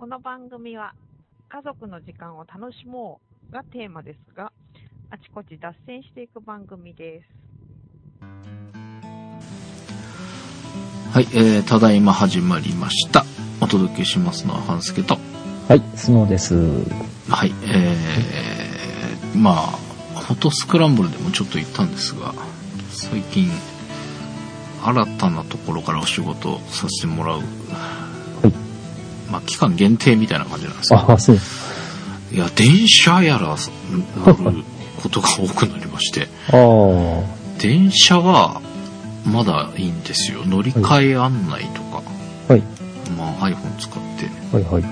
[0.00, 0.94] この番組は
[1.50, 3.20] 家族の時間を楽しも
[3.50, 4.50] うがテーマですが、
[5.10, 7.26] あちこち脱線していく番組です。
[11.12, 13.26] はい、えー、ただいま始まりました。
[13.60, 15.18] お届けしますのは半助と。
[15.68, 16.54] はい、スノーです。
[17.28, 19.66] はい、えー、まあ、
[20.18, 22.32] フォトスクランブルでもちょっと言ったんですが、
[22.88, 23.50] 最近、
[24.82, 27.42] 新たなところからお仕事させてもらう、
[29.30, 31.38] まあ、期間限定みたいな感じなんですけど、あ、そう。
[32.32, 33.56] いや、電車やら
[34.16, 34.64] 乗る
[35.02, 36.28] ことが多くなりまして、
[37.58, 38.60] 電車は
[39.24, 40.44] まだいいんですよ。
[40.46, 42.02] 乗り換え案内とか、
[42.48, 42.62] はい、
[43.16, 44.84] まあ、iPhone 使って、はい、はい。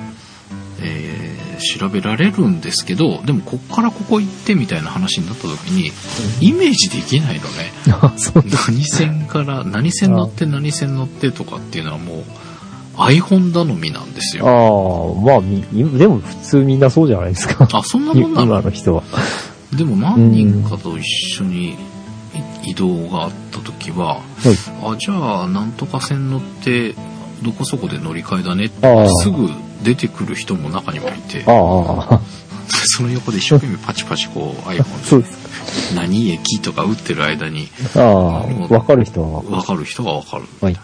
[0.81, 5.93] えー調べられるんですけど、でもこっからここ行ってみたいな話になった時に、
[6.41, 7.73] イメージできないのね。
[8.69, 12.25] 何線から、何線乗って何線乗ってとかっていうのはもう
[12.99, 15.17] iPhone 頼みなんですあよ。
[15.21, 15.63] あ、まあ、み、
[15.99, 17.69] でも普通みんなそうじゃないですか。
[17.73, 19.03] あ、そんなもんな今のの人は。
[19.77, 21.05] でも何人かと一
[21.35, 21.77] 緒に
[22.65, 24.95] 移動があった時は、はい。
[24.95, 26.95] あ、じゃあ、なんとか線乗って、
[27.43, 29.49] どこそこで乗り換えだねってああすぐ
[29.83, 32.21] 出てくる人も中にはいて、ああ、
[32.69, 35.29] その横で一生懸命パチパチこう iPhone で
[35.95, 38.01] 何駅とか打ってる間にか。
[38.01, 40.43] ああ、わかる人はわか分かる人が分かる。
[40.43, 40.49] る。
[40.61, 40.77] はい。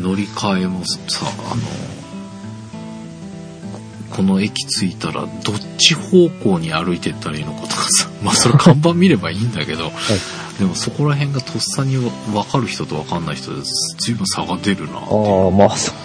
[0.00, 1.62] 乗り換えもさ、あの、
[4.14, 5.28] この駅着いたらどっ
[5.78, 9.90] ち方向に歩いてったらいいのかとかさ、 まあそれ看板見ればいいんだけど、
[10.58, 12.10] でもそこら辺がとっさに分
[12.44, 13.62] かる人と分かんない人で
[13.98, 15.96] 随分差が出るなああ、まあ、そう。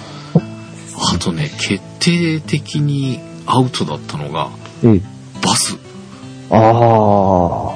[1.14, 4.50] あとね、決定的にアウトだったのが、
[4.84, 5.02] ええ。
[5.42, 5.78] バス。
[6.50, 7.76] ああ、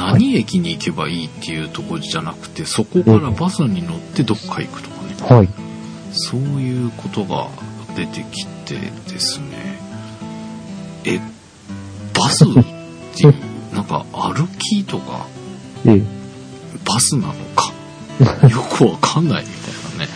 [0.00, 5.36] 何駅に行けばいいっていうところじゃなくて、そこからバスに乗ってどっか行くとかね。
[5.36, 5.48] はい。
[6.12, 7.48] そういうことが
[7.94, 9.78] 出てきてですね。
[11.04, 11.20] え、
[12.14, 12.46] バスっ
[13.14, 13.34] ていう、
[13.74, 15.26] なんか歩きとか
[15.84, 16.02] ええ。
[16.86, 17.70] バスなのか、
[18.48, 20.10] よくわかんないみたいなね。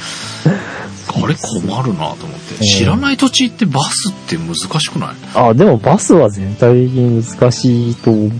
[1.16, 2.64] あれ困るなと思って。
[2.64, 5.14] 知らない土地行ってバスって難しくない？
[5.34, 8.32] ああ、でもバスは全体的に難しいと思い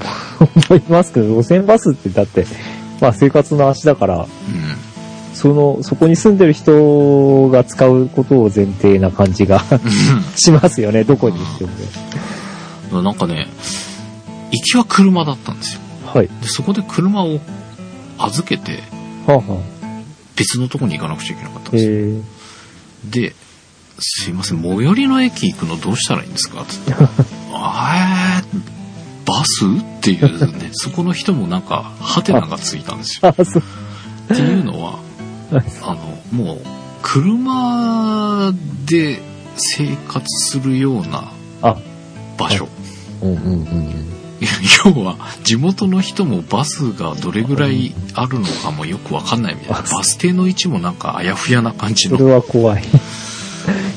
[0.88, 2.46] ますけど、路線バスってだって、
[3.00, 4.26] まあ生活の足だから、うん。
[5.34, 9.62] その、そこに住んでる人が使うことを前提な感じが
[10.36, 13.02] しますよね、どこに行ってもね。
[13.02, 13.48] なんかね、
[14.52, 15.80] 行きは車だったんですよ。
[16.06, 16.28] はい。
[16.28, 17.40] で、そこで車を
[18.16, 18.84] 預けて、
[19.26, 19.60] はあ、は
[20.36, 22.22] 別のとこに行かなくちゃいけなかったんあ、ですよ。
[23.06, 23.34] えで、
[23.98, 26.64] すいません、最寄りの駅行くのどうしたらいいんですか？
[26.66, 26.94] つって。
[27.52, 29.64] あー、バス？
[29.64, 33.30] っていうね、 そこの人もなんか、ハテナがついたんですよ。
[33.30, 33.34] っ
[34.28, 34.98] ていうのは、
[35.82, 36.60] あの、もう、
[37.02, 38.52] 車
[38.86, 39.22] で
[39.56, 41.30] 生活するような
[41.62, 41.76] あ、
[42.36, 42.68] 場所。
[43.22, 44.13] うんうんうん。
[44.84, 49.82] 要は、地元の人もバスがどれぐらいあるのかもよくわかんないみたいな。
[49.82, 52.26] バス停の位置もなんかあやふやな感じその。
[52.26, 52.82] れは怖い。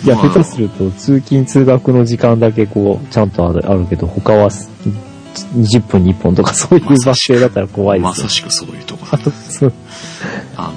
[0.05, 4.69] いや、まあ下手すると、通勤通学の時間だけこう、ちゃんとあるあるけど、他はす
[5.55, 8.09] 20分に1本とかそういうバス停だったら怖いですよ。
[8.09, 9.31] まさしくそういうとこだった。
[9.51, 9.73] そう
[10.55, 10.73] あの、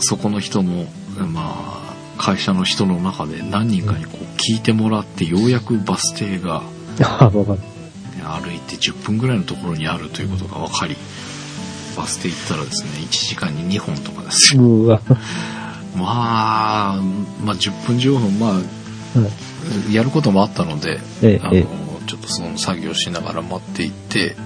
[0.00, 0.86] そこの人の、
[1.28, 6.62] まあ、会社の人の中で何人かにこう聞いてもらって、ようやくバス停が
[7.02, 7.58] あ、わかる。
[8.22, 10.96] 歩いて10分ぐらいのところにあるということが分かり、
[11.96, 14.62] バス停行ったらですね、1時間に2本とかですよ。
[15.96, 17.02] まあ、
[17.44, 21.00] まあ10分15分、まあ、やることもあったので、
[21.42, 24.36] あのちょっとその作業しながら待っていって、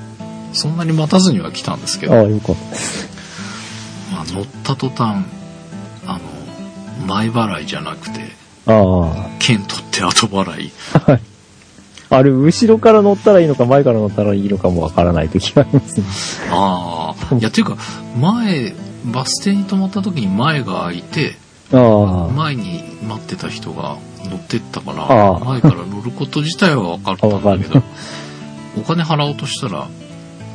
[0.52, 2.18] そんなに待たずには来たんですけどえ。
[2.18, 4.14] あ、あ、よかった。
[4.14, 5.24] まあ、乗った途端、
[6.06, 8.20] あの、前払いじゃなくて、
[8.66, 10.72] あ券取って後払い。
[12.16, 12.22] あ。
[12.22, 16.06] れ、後ろから乗ったらいいのか、前から乗ったらいいのかもわからない時がありますね。
[16.50, 17.34] ああ。
[17.34, 17.76] いや、ていうか、
[18.20, 18.74] 前、
[19.04, 21.36] バス停に止まった時に前が開いて、
[21.72, 27.82] あ前に待ってた人が乗ってったから、前から乗ること自体は分かったんだけど、
[28.78, 29.88] お金払おうとしたら、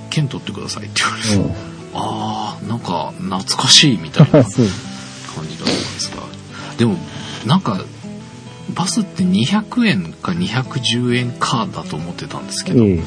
[0.09, 1.37] 券取ってくださいって言われて、あ。
[1.37, 1.51] うん。
[1.93, 4.57] ああ、なんか懐かしいみたいな 感じ。
[4.57, 4.67] だっ
[5.57, 6.23] たんですが。
[6.77, 6.95] でも、
[7.45, 7.81] なんか、
[8.77, 13.03] バスって200円か210円かだと思ってたんですけど、ええ。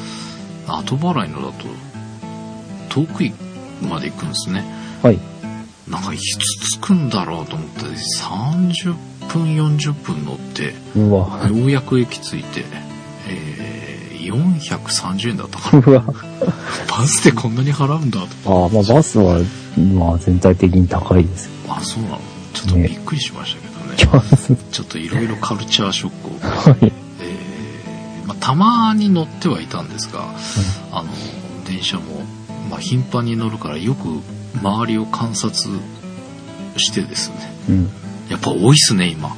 [0.67, 1.65] 後払いのだと、
[2.89, 3.23] 遠く
[3.81, 4.65] まで行くんですね。
[5.01, 5.19] はい。
[5.87, 6.37] なんかいつ
[6.77, 8.95] 着くんだろうと思って、30
[9.29, 10.73] 分、40分乗って。
[10.97, 12.65] ようやく駅着いて、
[13.29, 15.83] えー、430円だったかな。
[15.87, 16.03] うわ。
[16.89, 18.63] バスでこんなに払うんだと。
[18.63, 19.39] ああ、まあバスは、
[19.95, 21.51] まあ全体的に高いですよ。
[21.69, 22.21] あ、そうなの
[22.53, 23.70] ちょっとびっくりしましたけどね。
[24.05, 24.55] きます。
[24.71, 26.91] ちょっといろいろカルチャーショックをはい。
[27.21, 30.25] えーまあ、たまに乗ってはいたんですが、
[30.91, 31.09] あの
[31.65, 32.21] 電車も、
[32.69, 34.07] まあ、頻繁に乗るからよく
[34.61, 35.69] 周りを観察
[36.77, 37.35] してですね
[37.69, 37.89] うん。
[38.29, 39.29] やっぱ多いっすね今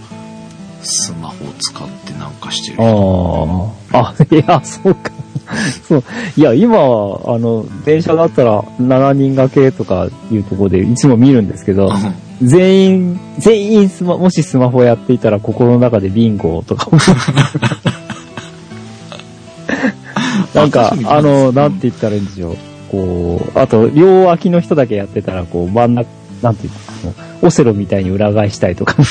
[0.83, 4.13] スマホを使ってなんかしてるあ人あ。
[4.19, 5.11] あ、いや、そうか。
[5.87, 6.03] そう。
[6.35, 11.89] いや、今は、あの、電車だったら7人掛けとかいうところでいつも見るんですけど、
[12.43, 16.89] 全員、全員スマ、もしスマホやっていたら心の中でビンゴとか
[20.53, 22.57] なんかあの、なんて言ったらいいんでしょう。
[22.91, 26.07] こう、あと、両脇の人だけやってたら、こう、真ん中、
[26.41, 28.95] なんて言ったの、オセロみたいに裏返したいとか、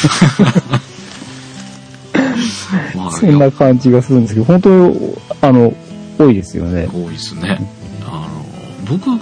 [2.94, 5.74] まあそんな感じがするんですけど、本当に、あの、
[6.18, 6.88] 多いですよね。
[6.92, 7.58] 多いですね
[8.04, 8.28] あ
[8.86, 9.18] の僕持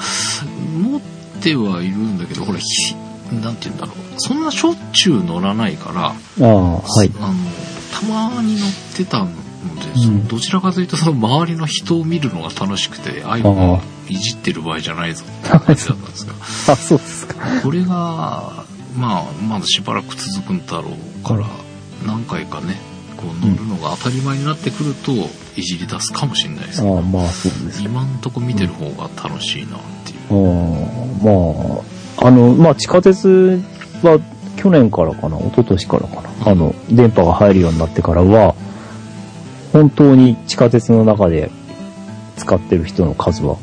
[0.99, 1.01] っ
[1.41, 2.95] てはいるんだけどほらひ
[3.32, 3.97] なんて言うんだろう。
[4.19, 7.12] そんなしょっちゅう乗らないからああ、はい。
[7.21, 7.35] あの
[7.93, 9.32] たまに乗ってたので、
[10.06, 10.29] うん。
[10.29, 15.25] どちらかというとその周りの人を見るのが楽しくて iPhone をいじってる場合じゃないぞ。
[15.25, 16.32] って感じだったんですが
[16.73, 17.37] あ、そうですか。
[17.62, 18.65] これが
[18.97, 21.47] まあまだしばらく続くんだろうから
[22.05, 22.76] 何回かね
[23.17, 25.12] こう乗るのが当たり前になってくると
[25.56, 30.33] いじり出すかもしれないですけど、ああ、まあ、そうです今んとこ見てる方が楽しいなっていう、あ
[31.23, 31.85] まあ、
[32.20, 33.61] あの、まあ、地下鉄
[34.02, 34.19] は
[34.56, 38.55] 去年からかな、一昨年からかな、あの、電波が入るようになってからは、
[39.72, 41.50] 本当に地下鉄の中で
[42.37, 43.56] 使ってる人の数は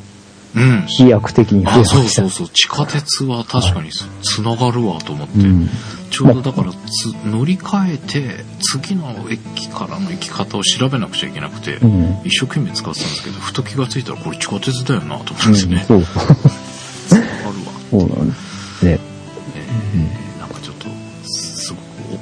[0.55, 0.85] うん。
[0.87, 1.95] 飛躍的に増えあました。
[1.95, 2.49] そうそうそう。
[2.49, 5.69] 地下鉄は確かにつつながるわと思って、うん。
[6.09, 12.21] ちょうどだからつ乗り換えて次の駅からの行き方を調べなくちゃいけなくて、うん。
[12.23, 16.07] 一生懸命使ってたんですけどふと気がついたらこれ地下鉄だよなと思ってね、そう、 るわ、
[17.91, 18.46] そうなんです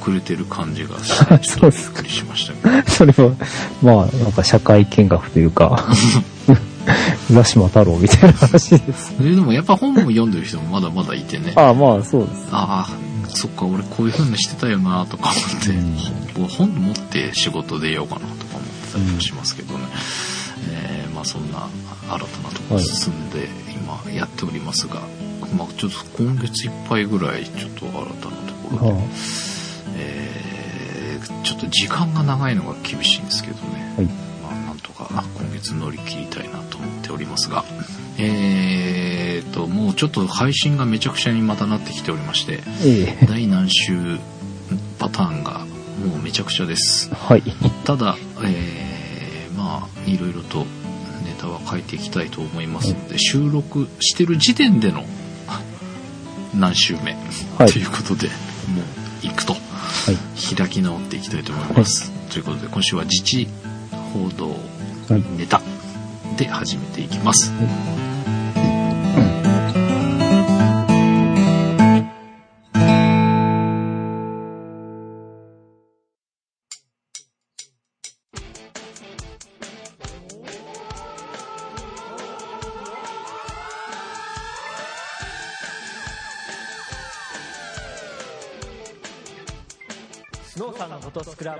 [0.05, 3.31] 遅れてる感じがしてちょっとびっくりしました けどそれは、
[3.81, 5.87] まあ、なんか社会見学というか、
[7.31, 9.15] 浦島太郎みたいな話です。
[9.19, 11.53] ででもやっぱ本も読んでる人もまだまだいてね。
[11.55, 12.47] ああ、まあ、そうです。
[12.51, 12.89] ああ
[13.27, 16.47] そっか俺こういう風にしてたよなとか思って、うん。
[16.47, 19.79] 本本持って仕事出ようかなとか思ってたりもしますけどね、
[20.69, 21.67] えーまあそんな
[22.09, 25.01] 新たなとこ進んで今やっておりますが、
[25.57, 28.99] まあちょっと今月いっぱいぐらいちょっと新たなところで、は
[29.95, 34.06] えーちょっと時間が長いのが厳しいんですけどね、はい。
[34.44, 37.63] まあなんとか今月乗り切りたいなと思っておりますが。
[38.18, 43.25] えーともうちょっと配信がめちゃくちゃにまたなってきておりましてあ、ええ。
[43.25, 44.18] 第何週
[45.00, 45.65] パターンが
[46.06, 47.13] もうめちゃくちゃです。
[47.13, 47.44] はい。
[47.86, 50.65] ただ、えーまあいろいろと
[51.24, 55.03] ネタは変えていきたいと思いますので収録してる時点での
[56.53, 57.15] 何週目、
[57.57, 57.71] はい。
[57.71, 58.81] ということでも
[59.24, 59.53] う行くと。
[59.53, 59.62] はい。
[60.13, 63.47] 開き直っていきたいと思います、ということで今週は自治
[64.13, 64.49] 報道
[65.07, 65.23] はい。
[65.37, 65.61] ネタ
[66.35, 68.14] で始めていきます、ス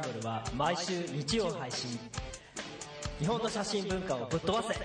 [0.06, 2.00] フォトスクランブルは毎週日曜配信。
[3.20, 4.76] 日本の写真文化をぶっ飛ばせ。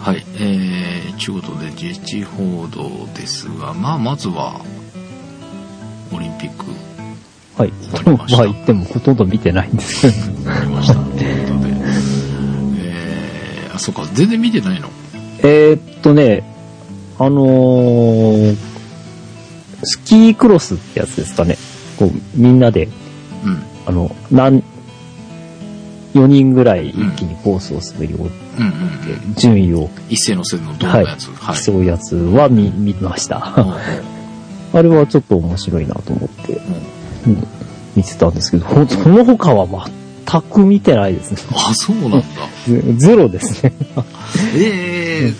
[0.00, 4.64] はい、えー、ということで、自治報道ですが、まあ、まずは、
[6.14, 6.64] オリンピック。
[7.58, 7.72] はい。
[7.82, 8.38] 終わりました。
[8.38, 10.00] まあ言ってもほとんど見てないんです。
[10.02, 10.14] けど。
[10.14, 10.94] 終わりました。
[10.94, 11.74] ということで、
[12.78, 14.88] えー、あ、そうか、全然見てないの。
[15.42, 16.42] えーっとね、
[17.18, 18.79] あのー、
[19.84, 21.56] スキークロスってやつですかね。
[21.98, 22.88] こう、みんなで、
[23.44, 23.62] うん。
[23.86, 24.62] あの、なん、
[26.14, 28.30] 4人ぐらい一気にコースを滑り降りう。
[29.34, 31.30] て、順位を一斉の線のどんなやつ？
[31.30, 31.64] はい。
[31.64, 33.54] 競うやつは見、見ました。
[34.72, 36.52] あれはちょっと面白いなと思って、
[37.26, 37.46] うんうん
[37.96, 39.66] 見てたんですけど、ほんその他は
[40.28, 41.38] 全く見てないですね。
[41.56, 42.22] あ、そうなんだ。
[42.68, 43.72] ゼ ゼロですね。
[44.54, 45.34] え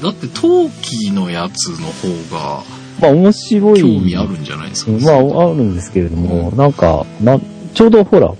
[0.00, 2.62] ー、だって冬季のやつの方が
[3.00, 3.80] まあ面白い。
[3.80, 4.90] 興味あるんじゃないですか？
[4.92, 7.38] まあ、あるんですけれども、なんか、な、
[7.74, 8.32] ちょうどほら、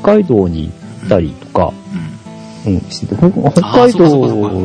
[0.00, 1.72] 北海道に行ったりとか、
[2.66, 2.74] うん。
[2.74, 4.06] うん、してて、ほ北海道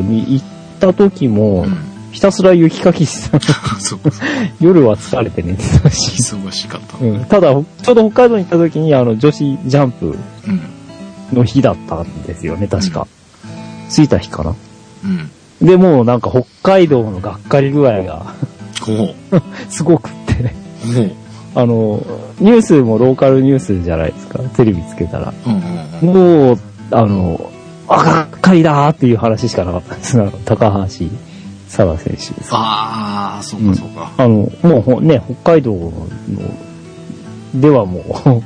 [0.02, 0.46] に行っ
[0.80, 1.78] た時も、うん。
[2.12, 3.38] ひたすら雪かきしてた。
[4.60, 6.22] 夜は疲れて寝てたし。
[6.22, 7.04] 忙しかった。
[7.04, 10.06] うん、ただ、ちょうど北海道に行った時に、あの、女子ジャンプ
[10.46, 10.60] うん。
[11.36, 13.06] の日だったんですよね、確か。
[13.90, 14.54] 着いた日かな。
[15.04, 15.66] うん。
[15.66, 18.32] で、もうなんか北海道のがっかり具合が、ほ
[19.68, 20.54] すごくって。
[21.54, 22.02] あの、
[22.38, 24.38] ニュースもローカルニュースじゃないですか。
[24.56, 25.32] テレビつけたら。
[25.46, 26.48] うんうんうん。
[26.48, 26.58] もう、
[26.92, 27.50] あの、
[27.88, 30.20] あ、がっかりだーっていう話しかなかったんです。
[30.20, 31.06] あの高橋
[31.68, 32.50] 沙羅選手です。
[32.52, 34.12] ああ、そうかそうか。
[34.16, 35.92] あの、もうほね、北海道の、
[37.54, 38.42] ではもう、うん。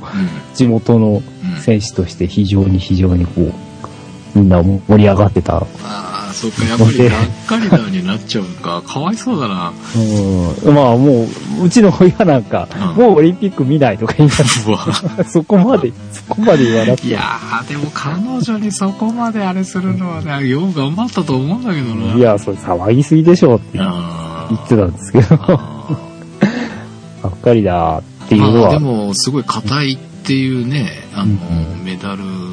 [0.55, 1.21] 地元の
[1.55, 1.61] うん。
[1.61, 3.53] 選手として非常に非常にこう、
[4.35, 5.57] みんな盛り上がってた。
[5.57, 5.65] あ
[6.29, 8.81] あ、そっか、やっぱりがっかりだになっちゃうか。
[8.87, 9.71] かわいそうだな。
[9.95, 11.27] うん、まあも
[11.61, 14.35] う、うちの親なんか、うんもうオリンピック見ないとか言いな。
[14.37, 14.43] が
[15.17, 22.15] ら、 そこまで、そこまで言わなくていやー、でも彼女にそこまであれするのはね、よう頑張ったと思うんだけどな。
[22.15, 25.47] いや、それ騒ぎすぎでしょってあ言ってたんですけど、あ
[27.23, 32.52] が っかりだってーいうのは、まあでも、すごい硬いっていうね、あの、うんメダル。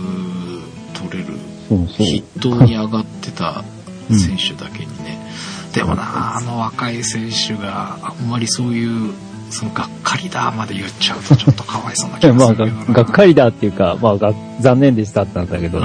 [1.77, 3.65] 筆頭に上がってた
[4.09, 5.19] 選手だけにね。
[5.73, 9.13] でもな、あの若い選手があんまりそういう、
[9.51, 12.85] そのがっかりだまで言っちゃうとちょっとかわいそうな気がまするけどな。
[12.95, 15.85] がっかりだっていうか、まあ、が残念でしたってなんだけど、うん。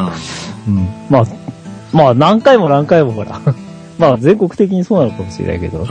[0.68, 1.26] うんまあ、
[1.92, 3.40] まあ、何回も何回もほら、
[3.98, 5.88] まあ、全国的にそうなのかもしれないけど、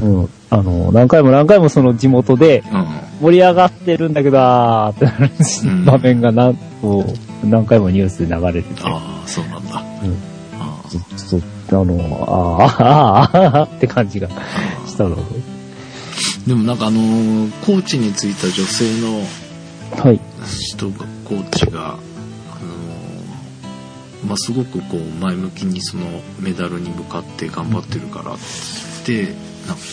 [0.00, 0.20] うん。
[0.20, 2.86] うん、あの、何回も何回もその地元でうん。
[3.20, 5.30] 盛り上がってるんだけど、あーってなる
[5.64, 9.80] うん場面が何、こう、何回もニュースで流れてて、ああ、そうなんだ。
[10.02, 10.16] うん
[10.60, 11.94] ああちょっと、あの、
[12.28, 14.28] あーあー、あーあーって感じが
[14.86, 15.22] したので、
[16.46, 19.20] でもなんかあのーコーチについた女性の
[20.02, 20.20] はい。
[20.46, 26.04] 人が、コーチが、あのーまあ、すごくこう前向きにその
[26.38, 28.36] メダルに向かって頑張ってるからっ
[29.04, 29.34] て、なんか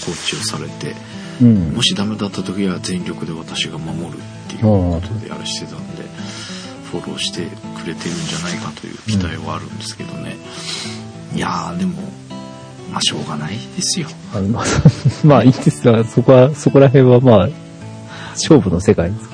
[0.05, 0.95] コーチをされて、
[1.41, 1.81] うんも。
[1.81, 6.03] しダメだった時は全力で私が守るっていうことであれしてたんで、
[6.91, 7.45] フォローして
[7.81, 10.35] くれてるんじゃないかという期待はあるんですけどね。
[11.33, 11.93] いやー、でも、
[12.91, 14.07] まあしょうがないですよ。
[14.35, 14.65] あのまあ、
[15.23, 17.49] まあいいですが、そこは、そこら辺はまあ、
[18.31, 19.31] 勝負の世界です。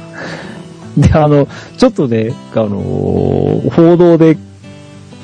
[1.12, 1.48] で、あの、
[1.78, 4.38] ちょっとね、あのー報道で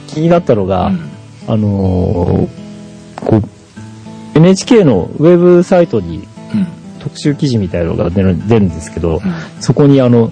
[0.08, 1.10] 気になったのが、うん。
[1.48, 6.68] あのーこう、NHK のウェブサイトにうん。
[7.00, 9.34] 特集記事みたいなのが出る出るんですけど、うん。
[9.60, 10.32] そこにあの、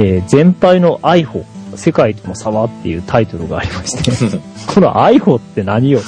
[0.00, 1.44] えー全敗のアイホ、
[1.76, 6.00] 世界との差はっていうタイトルがありまして、 このアイホって何よ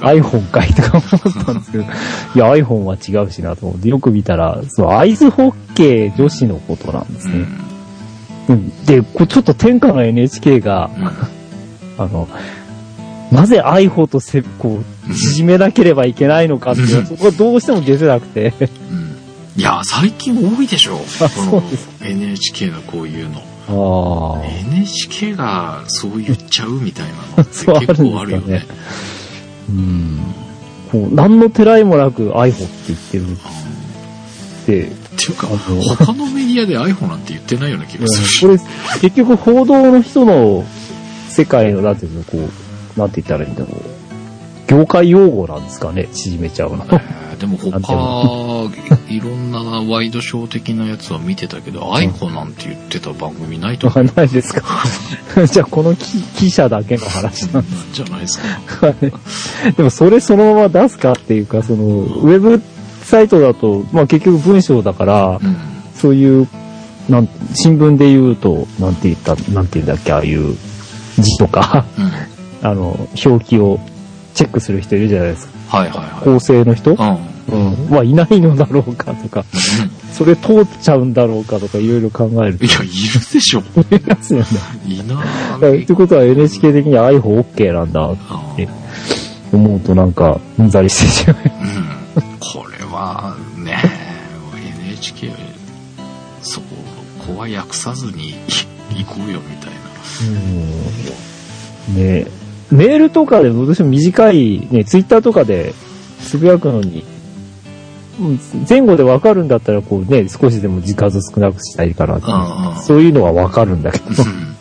[0.00, 0.64] iPhone か？
[0.64, 0.68] い。
[0.68, 1.86] とか思ったんですけど、 い
[2.38, 7.34] や、iPhone は違うしなと思って、よく見たら、そう、アイスホッケー女子のことなんですね。
[8.48, 8.54] うん。
[8.54, 10.90] うんで、こうちょっと天下の NHK が、
[11.98, 12.28] あの、
[13.30, 18.52] なぜアイホとせ、こう、縮めなければいけないのかっていうのは、そこはどうしても出せなくて、
[18.90, 19.11] うん。
[19.56, 20.98] うんいや、最近多いでしょ。
[21.20, 21.62] あこの
[22.02, 23.42] NHK のこういうの。
[23.68, 24.44] ああ。
[24.66, 28.66] NHK がそう言っちゃうみたいなのって 結構あるよね。
[29.68, 30.20] うん。
[30.90, 33.36] こう、何のてらいもなくアイホって言ってるうんっ
[34.66, 38.40] て、っていうか、他のメディアで iPhone なんて言ってないような気がするし。
[38.40, 38.58] これ、
[39.00, 40.64] 結局報道の人の
[41.28, 42.38] 世界の、なんていうの、こ
[42.96, 43.80] う、なんて言ったらいいんだろう。
[44.66, 46.86] 業界用語なんですかね、縮めちゃうの。
[47.42, 54.04] えーでも他、いろんなワイドショー的なやつは見てたけど、iPhone なんて言ってた番組ないと思う。
[54.16, 54.64] ないですか？
[55.50, 58.92] じゃあ、この記記者だけの話なんなんじゃないですか。
[59.76, 62.62] でも、それそのまま出すかっていうか、その、ウェブ
[63.02, 65.56] サイトだと、まあ結局文章だから、うん。
[65.96, 66.48] そういう、
[67.08, 70.56] なん、新聞で言うと、なんて言った、なんて言うんだっけ、ああいう
[71.18, 72.12] 字とか、うん。
[72.68, 73.80] あの、表記を
[74.34, 75.78] チェックする人いるじゃないですか。
[75.78, 76.24] はいはいはい。
[76.24, 76.92] 構成の人？
[76.92, 76.96] うん。
[77.48, 77.56] う
[77.90, 77.90] ん。
[77.90, 79.44] はいないのだろうかとか、
[80.12, 82.90] それ通っちゃうんだろうかとかいろいろ考えるといや、いる
[83.32, 83.62] でしょ。
[83.74, 84.46] 思いますよね。
[84.86, 85.22] いなだ
[85.58, 88.16] からってことは NHK 的には iPhone OK なんだっ
[88.56, 88.68] て
[89.52, 91.36] 思うとなんか、うんざりしてしまう。
[92.16, 92.38] うん。
[92.38, 93.78] これは、ね、
[94.86, 95.32] NHK、
[96.42, 96.66] そこ、
[97.26, 98.34] ここは訳さずに
[98.90, 99.80] 行こうよみたいな。
[101.88, 102.41] うんね
[102.72, 105.74] メールとかでどうしても短い、ね、ツイッターとかで
[106.20, 108.38] つぶやくのに、うん
[108.68, 112.30] 前後でわかるんだったら、こうね、少しでも時間数少なくしたいかなってう。
[112.30, 112.82] んうん。
[112.82, 114.56] そういうのはわかるんだけど、うん。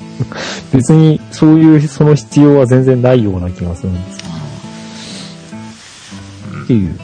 [0.73, 4.21] 別にそういう、その必要は全然ないような気がするんです。
[6.63, 6.99] っていう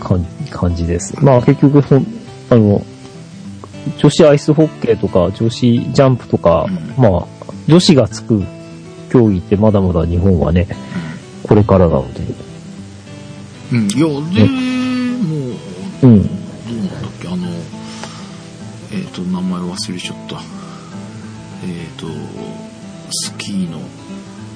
[0.00, 1.14] 感感じです。
[1.20, 1.82] まあ結局
[2.50, 2.82] あの、
[3.98, 6.66] 女子アイスホッケーとか女子ジャンプとか、
[6.98, 7.26] うまあ、
[7.68, 8.42] 女子がつく
[9.10, 10.66] 競技ってまだまだ日本はね、
[11.42, 12.20] これからなので。
[13.72, 13.88] うん。
[13.88, 14.16] いや、でも、
[16.02, 16.22] うん。
[16.22, 16.30] ど
[16.70, 17.46] うなんだっけ、あの、
[18.92, 20.40] えっ、と、名前忘れちゃった。
[21.64, 22.06] えっ、と、
[23.10, 23.80] スキーの、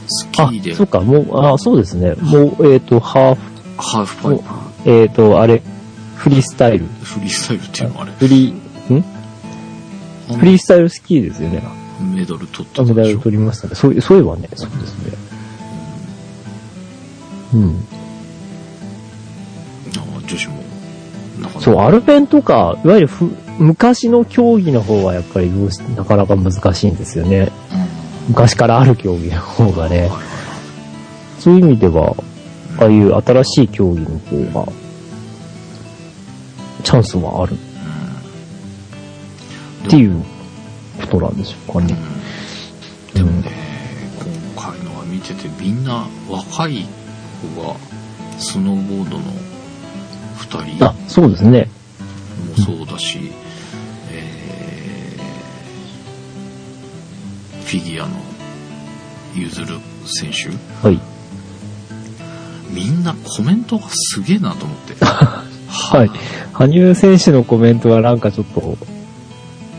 [0.07, 2.15] スキあー、でそっか、もう、あ、そうですね。
[2.15, 3.43] もう、えっ、と、ハーフ、
[3.77, 4.39] ハーフパイ
[4.85, 5.63] プ、えっ、と、あれ、
[6.17, 6.87] フリースタイル。
[7.03, 9.05] フリースタイルっていうのあれ、フリー、ん？
[10.39, 11.63] フリースタイルスキーですよね。
[12.01, 13.21] メダル取ったあメダルでしょ。
[13.21, 13.75] 取りましたね。
[13.75, 15.13] そうそういえばね、そうですね。
[17.55, 17.87] うん。
[19.97, 20.55] あ女子も、
[21.41, 21.61] なかなか。
[21.61, 27.53] そう、アルペンとか、いわゆるふ昔の競技の方はやっぱりどうしなかなか難しいんですよね。
[28.29, 30.11] 昔からある競技の方がね。
[31.39, 32.17] そういう意味では、
[32.81, 34.73] ああいう新しい競技の方が、
[36.83, 37.55] チャンスはある
[39.87, 40.25] っていう
[41.15, 41.97] ことなんでしょうかね。
[43.15, 43.51] でもね、
[44.57, 46.87] 今回のは見ててみんな若い
[47.55, 47.77] 子が
[48.39, 49.25] スノーボードの
[50.39, 51.69] 2人あ、そうですね。
[52.59, 53.33] もそうだし、
[54.11, 54.45] えー
[57.65, 58.15] フィギュアの
[59.35, 60.49] ゆずる選手
[60.87, 61.01] はい。
[62.71, 64.95] みんなコメントがすげえなと思って。
[65.05, 66.11] はい。
[66.53, 68.77] 羽生選手のコメントはなんかちょっと、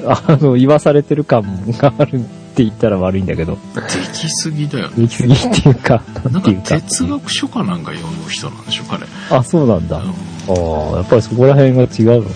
[0.07, 1.43] あの、言わされてる感
[1.73, 2.23] があるっ
[2.55, 3.81] て言ったら悪いんだけど、で
[4.13, 4.93] きすぎだよね。
[4.97, 6.63] 行き過ぎっていうか、ななんていうか。
[6.63, 9.05] 哲学書かなんか読む人なんでしょ、彼。
[9.29, 9.97] あ、そうなんだ。
[9.97, 10.13] うん
[10.47, 12.35] ああ、やっぱりそこら辺が違うのか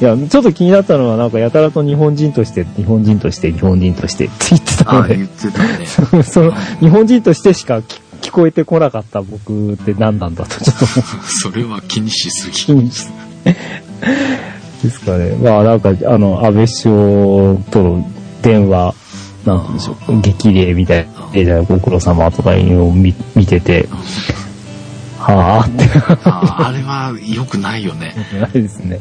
[0.00, 0.16] な。
[0.16, 5.86] いや、ちょっと気になったのは、なんかやたらと日本人として、日本人として、日本人としてって言ってたああ、ので言、ってたね。
[6.24, 10.86] その、日本人としてしか聞聞こえてこなかった僕って何なんだと、ちょっと
[11.28, 12.56] それは気にしすぎ。
[12.56, 13.06] 気にし
[14.86, 15.30] ですかね。
[15.42, 16.90] まあなんか、あの、安倍首相
[17.70, 18.10] との
[18.42, 18.94] 電話、
[19.44, 23.88] なんでしょう、激励みたいな、えじゃあご苦労様とかいうのを見見てて、
[25.18, 25.84] はぁって
[26.24, 28.14] あああれは良くないよね。
[28.40, 29.00] ないですね。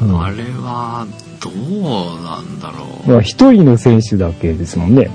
[0.00, 1.06] うんああれは、
[1.40, 3.10] どうなんだろう。
[3.10, 5.10] まあ一人の選手だけですもんね。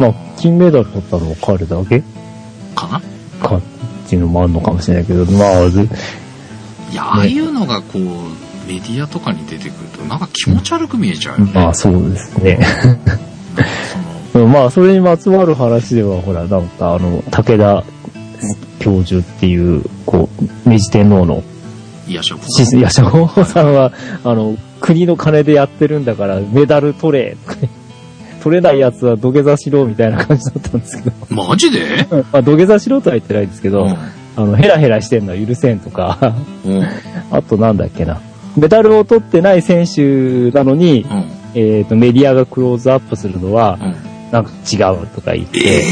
[0.00, 2.02] うんまあ、金メダル取ったのは彼だけ？
[2.74, 3.00] かな？
[3.46, 3.60] かっ
[4.08, 5.88] ていうのもあるのかもしれないけど、まあ、ず
[6.90, 8.02] いや、ああいうのがこう、
[8.66, 11.52] メディアとかに出てくると、なんか気持ち悪く見えちゃうよね。
[11.54, 12.58] まあそうですね。
[14.34, 17.82] まあ、それにまつわる話では、ほら、なんか、あの、武田
[18.78, 20.28] 教授っていう、こ
[20.66, 21.42] う、明治天皇の、
[22.06, 23.92] いや、職しいや、将軍さんは、
[24.24, 27.36] あの、国の金でやってるんだから、メダル取れ、
[28.42, 33.96] 取れないやつは土下座しろ、みたいな感じだったんですけど、マジでまあ、土下座しろとは言ってないんですけど、うん
[34.38, 36.86] あの、ヘラヘラしてんのは許せんとか、うん。
[37.32, 38.20] あとなんだっけな。
[38.56, 41.24] メダルを取ってない選手なのに、うん。
[41.54, 43.96] えっ、と、メディアがクローズアップするのは、うん。
[44.30, 45.82] なんか違うとか言って、え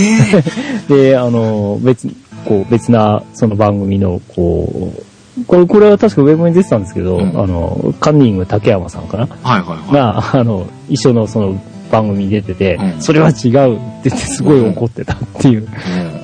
[0.88, 2.08] え で、あの、別、
[2.44, 9.28] こう、別な、その番組の、こう、これ、これは確かウェブに出てたんですけど、うんあの、カンニング竹山さんかな？
[9.42, 15.64] はいはいはが、あの、一緒のその番組に出てて、うんそれは違うって言ってすごい怒ってたっていうい。
[15.64, 15.68] うん。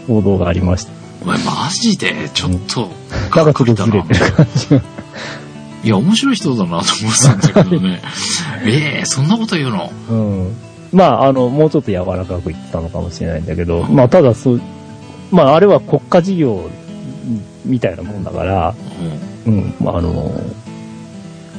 [0.06, 1.01] 報道がありました。
[1.22, 2.88] お前マジでちょっと、
[3.30, 4.82] かっとずれてる感じが。
[5.84, 8.02] いや、面白い人だなと思ってたんだけどね。
[8.66, 9.92] ええそんなこと言うの？
[10.10, 10.56] うん。
[10.92, 14.60] まあ、あの、もうちょっと柔らかく言ってたのかもしれないんだけど、まあ、ただそう、
[15.30, 16.68] まあ、あれは国家事業
[17.64, 18.74] みたいなもんだから、
[19.46, 19.54] うん。
[19.54, 20.10] うん、まあ、あの、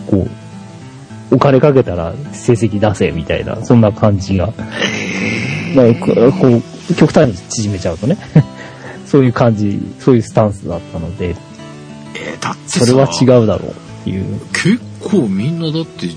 [0.08, 0.28] こ
[1.32, 4.54] う、お金かけたら成績出せみたいな、そんな感じが、
[5.76, 8.18] まあ、ここう、極端に縮めちゃうとね、
[9.14, 11.36] そういう感じ、そういうスタンスだったので、
[12.16, 13.74] えーだってさそれは違うだろうっ
[14.06, 14.40] ていう。
[14.54, 16.08] 結構みんなだって、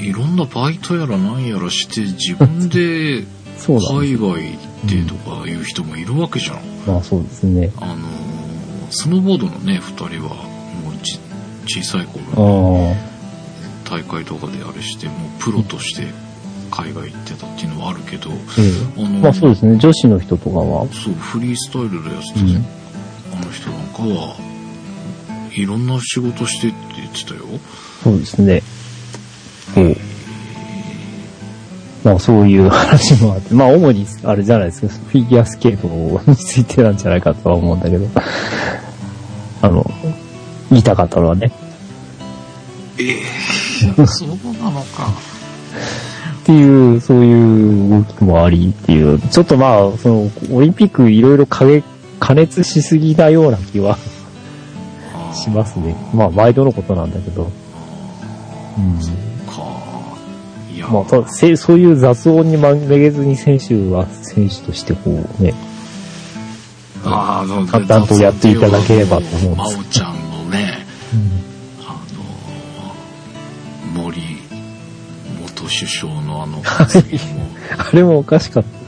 [0.00, 3.24] いろんなバイトやら何やらして、自分で。
[3.66, 6.60] 海外行ってとかいう人もいるわけじゃん。
[6.86, 7.72] まあそうですね。
[7.78, 7.98] あのー
[8.90, 11.18] スノーボードのね、二人は、もうち
[11.66, 16.06] 小さいあ頃にあ、大会とかであれして、もうプロとして
[16.74, 18.34] 海外行ってたっていうのはあるけど、え
[18.96, 19.20] あのえ。
[19.20, 19.78] まあそうですね。
[19.78, 22.66] 女子の人とかは、そう、フリースタイルでやってた、うん
[23.32, 24.36] あの人なんかは、
[25.52, 27.42] いろんな仕事してって言ってたよ。
[28.02, 28.62] そうですね。
[29.74, 29.96] こう。
[32.04, 38.06] まあそういう話もあって、まあ主にあれじゃないですか、フィギュアスケートについてなんじゃないかとは思うんだけど、
[39.62, 39.88] あの、
[40.70, 41.52] 言いたかったのはね、
[42.98, 45.33] ええ そうなのか。
[46.44, 51.64] っていう、そういう動きもありっていう、ちょっとまあ、その、オリンピックいろいろ加
[52.20, 53.96] 加熱しすぎなような気は
[55.32, 55.96] しますね。
[56.14, 57.50] まあ毎度のことなんだけど。
[58.76, 58.98] うん。
[59.46, 59.62] か。
[60.70, 65.54] いや、まあ、ただせそういう雑音にまめげずに選手は選手としてこうね、
[67.04, 71.43] ああの淡々とやっていただければと思うんです真央ちゃんのね、あ
[75.68, 77.46] 首相のあの発言も、
[77.78, 78.84] あれもおかしかった。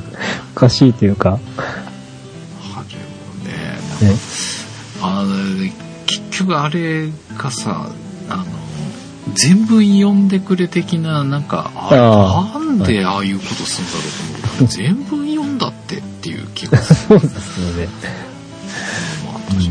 [0.54, 4.16] 難しいというか、あれもね、ね。
[5.02, 5.24] あ
[5.60, 5.70] れ
[6.06, 7.90] 結局あれがさ、
[8.30, 8.44] あの、
[9.34, 14.12] 全文読んでくれ的な、なんか、あれあなんでああいうことするんだろう
[14.42, 14.68] と思う。
[14.72, 17.20] 全文読んだってっていう気がする。
[17.20, 17.88] そうですよね。
[19.26, 19.68] まあ私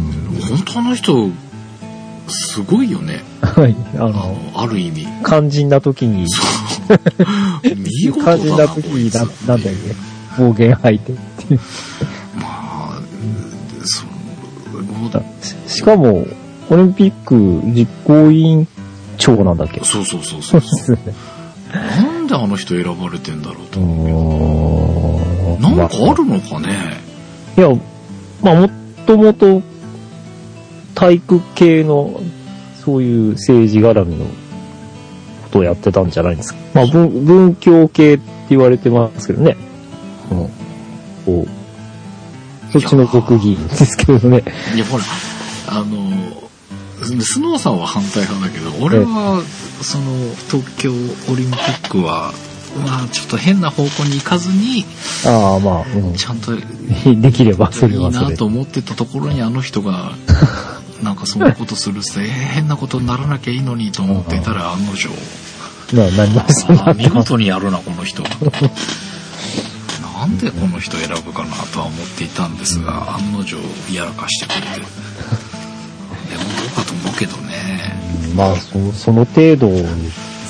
[0.50, 1.32] 本当あの人、
[2.28, 3.24] すごいよね。
[3.42, 3.76] はい。
[3.98, 5.08] ああの、の、ある意味。
[5.26, 6.28] 肝心な時に、
[7.64, 11.60] 見事だな肝心な時にな、なんだっけ、暴言吐いてっていう。
[12.36, 13.02] まあ、
[13.84, 16.28] その、ししかも、
[16.70, 18.68] オリンピック実行委員
[19.18, 19.84] 長なんだっけ？
[19.84, 21.00] そうそうそうそうそう。
[21.74, 26.70] なんであの人選ばれてんだろうと思うけなんかあるのかね？
[27.58, 27.70] いや、
[28.42, 28.70] まあ、も
[29.06, 29.62] ともと、
[30.96, 32.22] 体育系の、
[32.84, 34.26] そういう政治絡みの
[35.56, 36.60] ことをやってたんじゃないですか。
[36.74, 39.56] まあ、文、文教系って言われてますけどね。
[40.32, 40.38] うん。
[41.26, 44.44] こう、そっちの国議員ですけどね。
[44.76, 45.04] いや、ほら、
[45.68, 46.50] あの、
[47.22, 49.42] スノーさんは反対派だけど、俺は、
[49.82, 50.04] その、
[50.50, 52.34] 東京オリンピックは、
[52.86, 54.84] まあ、ちょっと変な方向に行かずに、
[55.26, 56.14] ああ、まあ、うん。
[56.16, 56.62] ちゃんとい
[57.22, 58.32] できれば、それいはそれ。
[58.32, 60.12] なと思ってたところにあの人が、
[61.02, 65.10] なんかそんなことするって、えー変なことにならなきゃいいのにと思ってたら案の定、
[65.94, 68.30] な、なりましたあ見事にやるな、この人は。
[70.20, 73.58] なんでこの人選ぶかなとは思っていたんですが、案の定
[73.94, 74.68] やらかしてくれて。
[74.68, 74.90] でもど
[76.72, 77.96] うかと思うけどね。
[78.36, 79.70] まあ、そその程度、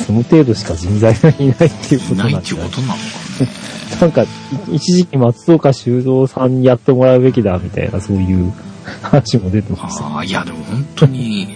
[0.06, 3.50] その程度しか人材がいないっていうこいないっとなんでていうことなのかね。
[4.02, 4.28] なんか、い
[4.72, 8.54] 一時期松岡修造さんにやってもらうべきだ、みたいな、そういう
[9.02, 10.06] 話も出てました。
[10.06, 11.55] ああ、いやでも本当に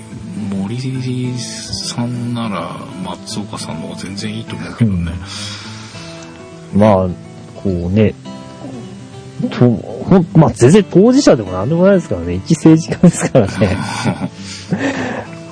[0.77, 5.11] 森さんなら松岡さんの方が全然いいと思うけどね。
[6.75, 7.07] まあ、
[7.55, 8.13] こうね、
[9.49, 12.35] とほまあ、全然当事者でもなんでもないですからね。
[12.35, 13.77] 一政治家ですからね。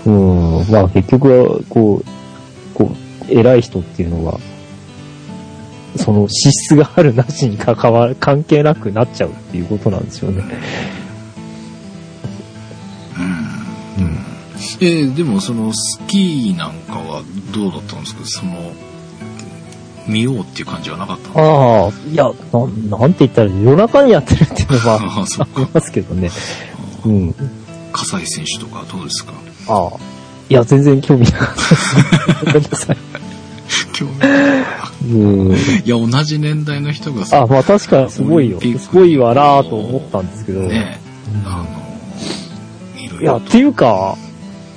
[0.05, 0.65] うん。
[0.69, 2.05] まあ結局は、こう、
[2.75, 2.91] こ
[3.29, 4.39] う、偉い人っていうのは、
[5.95, 10.43] その資質があるなしに関わる、関係なくなっちゃうっていうことなんですよね。
[14.79, 18.21] えーでもそのスキーなんかはどうだったんですか？
[18.25, 18.73] その、
[20.07, 21.85] 見ようっていう感じはなかったの？
[21.85, 22.31] ああ、いや、
[22.91, 25.35] ななんて言ったら夜中にやってるっていうのは あり
[25.65, 25.69] か。
[25.73, 26.29] ますけどね。
[27.05, 27.35] うん。
[27.91, 29.33] 葛西選手とかどうですか？
[29.67, 29.89] ああ。
[30.49, 31.95] いや、全然興味なかったです。
[32.45, 32.97] ごめんなさい。
[33.93, 34.29] 興味ない
[35.09, 35.51] うん。
[35.53, 40.61] いや、同じ年代の人がさ、あ、まあ確かにすごいよすごいわなぁと思ったんですけど。
[40.61, 40.99] ね、
[41.43, 41.65] うんあの、
[43.03, 44.15] いろいいや、っていうか、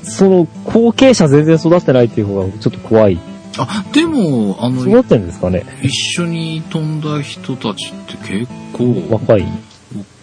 [0.02, 3.18] その後継者全然育ってないっていう方がちょっと怖い。
[3.58, 9.46] あ、でも、あの、育ってるんですかね一緒に飛んだ人たちって結構、若い。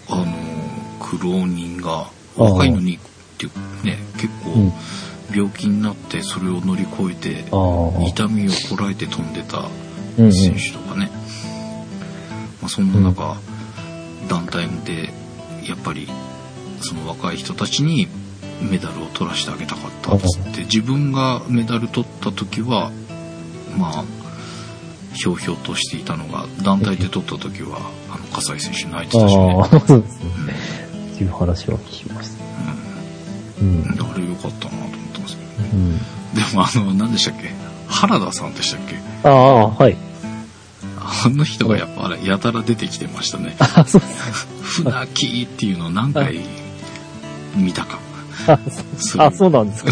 [0.10, 0.26] あの、
[1.00, 3.00] 苦労人が、若いのに、っ
[3.38, 4.78] ていうね、結うん構、
[5.36, 7.46] 病気になってそれを乗り越えて。
[7.50, 9.66] 痛みをこらえて飛んでた
[10.18, 10.34] うんうん。
[10.34, 11.12] 選手とかね、
[12.62, 13.38] まあ、そんな中、
[14.30, 15.14] 団体で
[15.68, 16.08] やっぱり
[16.82, 18.08] その若い人たちに
[18.62, 22.92] メダルを取らせてあげたかったっつって自分がメダル取った時は
[23.78, 24.04] まあ
[25.14, 27.78] ひょうひょうとしていたのが団体で取った時は
[28.10, 30.28] あの葛西選手泣いてたしねああ、そうですね。
[31.14, 32.44] っていう話は聞きました。
[33.62, 33.82] うん。
[33.82, 35.98] うん、あれ良かったなと思ってますけどうん。
[35.98, 36.02] で
[36.54, 37.52] もあの何でしたっけ？
[37.88, 38.96] 原田さんでしたっけ？
[39.28, 39.98] ああ、はい。
[41.00, 44.48] あの人がやっぱあれやたら出てきてましたねあ、そうです。
[44.84, 46.42] 船木っていうのを何回
[47.56, 47.98] 見たか。
[48.48, 48.60] あ
[48.98, 49.92] それあ、そうなんですか。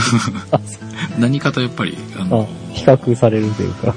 [0.52, 0.60] あ
[1.20, 3.96] 何かとやっぱり、ああの、比較されるというか。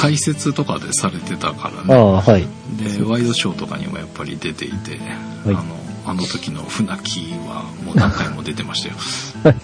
[0.00, 1.94] 解説とかでされてたかあらね。
[1.94, 2.46] あ、はい。
[2.76, 4.98] で、ワイドショーとかにもやっぱり出ていて、
[5.44, 5.62] はいあの、
[6.06, 8.94] あの時の船木はもう何回も出てましたよ。
[9.44, 9.56] はい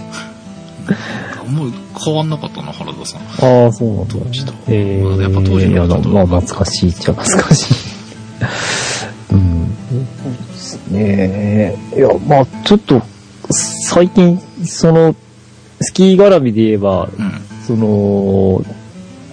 [1.48, 3.20] もう変わんなかったな、原田さん。
[3.22, 4.14] ああ、そうなんだ。
[4.14, 7.74] 当時とええまあやっぱ当時の人とまあ、懐かしいっちゃ懐かしい。
[9.32, 9.76] うん。
[9.88, 11.76] そうですね。
[11.96, 13.02] いや、まあ、ちょっと、
[13.88, 15.16] 最近、その、
[15.80, 17.32] スキー絡みで言えば、うん。
[17.66, 18.62] その、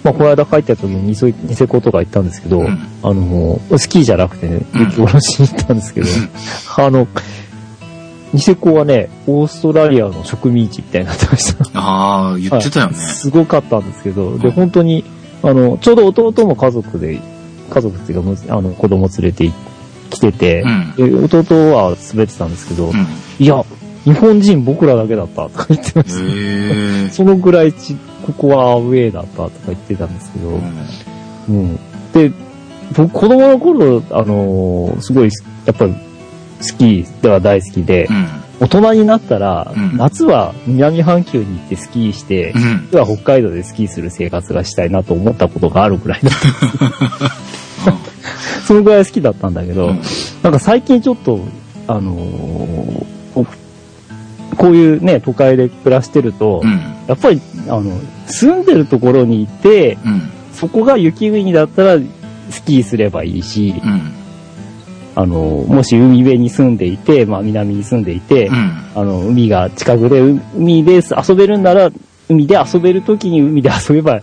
[0.02, 6.06] まあ、この間帰った時にニセニセコとか行ったんですけど、うんあの、スキーじゃなくてね、うん雪下ろしに行ったんですけど、
[6.78, 7.06] あの、
[8.32, 11.64] ニセコはね、オーストラリアの植民地みたいになってました。
[11.74, 12.96] ああ、言ってたよね。
[12.96, 15.04] はいすごかったんですけど、で、うん本当に、
[15.42, 17.20] あの、ちょうど弟も家族で、
[17.68, 19.50] 家族っていうかむ、あの、子供連れて
[20.08, 20.62] 来てて、
[20.98, 21.28] うん。
[21.28, 23.06] で弟は滑ってたんですけど、うん。
[23.38, 23.62] いや、
[24.06, 27.12] 日本人僕らだけだったとか言ってました。
[27.12, 30.62] そのぐらいち、ここはアウェーだったとか言ってたんですけど、うん
[31.48, 31.76] うん。
[32.12, 32.30] で、
[32.96, 35.30] 僕子供の頃、あのーすごい、
[35.64, 35.94] やっぱり
[36.60, 38.28] スキーでは大好きでう、ん。
[38.58, 42.88] 大人になったら、うん夏は南半球に行ってスキーしてう、ん。
[42.92, 46.30] 冬は北海道でスキーする生活がしたいなと思ったことがあるぐらいだ。
[48.66, 50.00] そのぐらい好きだったんだけど、うん
[50.42, 51.40] なんか最近ちょっと、
[51.88, 53.15] あのー
[54.56, 56.70] こういうね、都会で暮らしてると、うん。
[57.06, 60.30] やっぱり、あの、住んでるところにいて、うん。
[60.52, 62.00] そこが雪国だったら
[62.50, 64.12] スキーすればいいし、うん。
[65.14, 68.72] あの、もし海辺に住んでいて、まあ南に住んでいて、うん。
[68.94, 70.20] あの、海が近くで
[70.56, 71.90] 海で遊べるんなら、
[72.28, 74.20] 海で遊べるときに海で遊べば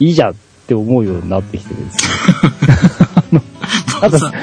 [0.00, 0.34] いいじゃんっ
[0.66, 3.42] て思うようになってきてるんですよ。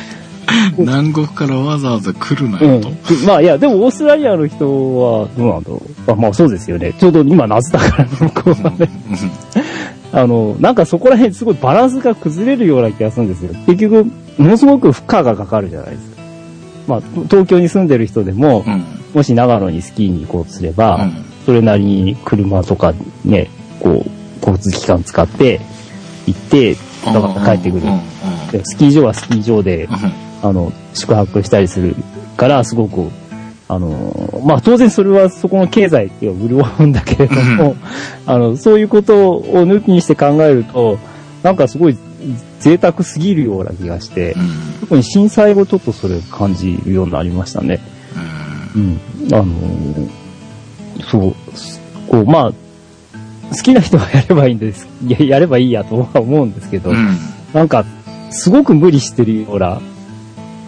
[0.78, 2.90] 南国からわざわざ来るなうんよと。。
[3.26, 6.12] まあいや、でもオーストラリアの人はどうなんだろう。
[6.12, 6.94] あまあそうですよね。
[7.00, 8.90] ちょうど今夏だからね、向こうはね。
[10.14, 13.54] あの、なんかそこら辺すごいバランスが崩れるような気がするんですよ。
[13.66, 14.06] 結局、
[14.38, 16.22] ものすごく負荷がかかるじゃないですか。
[16.88, 18.74] まあ、東京に住んでる人でも、うん。
[18.74, 18.84] うん。
[19.14, 25.62] もし長野にスキーに行こうとすれば、うんそれなりに車とかね、こう、交通機関使って
[26.26, 27.84] 行って、だから帰ってくる
[28.64, 30.25] スキー場はスキー場で、うん。
[30.48, 31.96] あの、宿泊したりする
[32.38, 33.10] から、すごく、
[33.68, 37.76] あの、まあ当然それはそこの経済っていうのは潤うんだけれども、
[38.26, 41.00] あの、そういうことを抜きにして考えると、
[41.42, 41.98] なんかすごい
[42.60, 44.80] 贅沢すぎるような気がして、うん。
[44.82, 47.80] 特に震災後ちょっとそれ感じるようになりましたね。
[48.76, 49.00] うん。
[49.24, 49.34] うん。
[49.34, 49.46] あの
[51.04, 51.36] そう、
[52.08, 52.52] こう、まあ、
[53.50, 54.88] 好きな人はやればいいんです。
[55.08, 57.18] ややればいいやとは思うんですけど、うん。
[57.54, 57.86] なんか、
[58.32, 59.82] すごく無理してるような、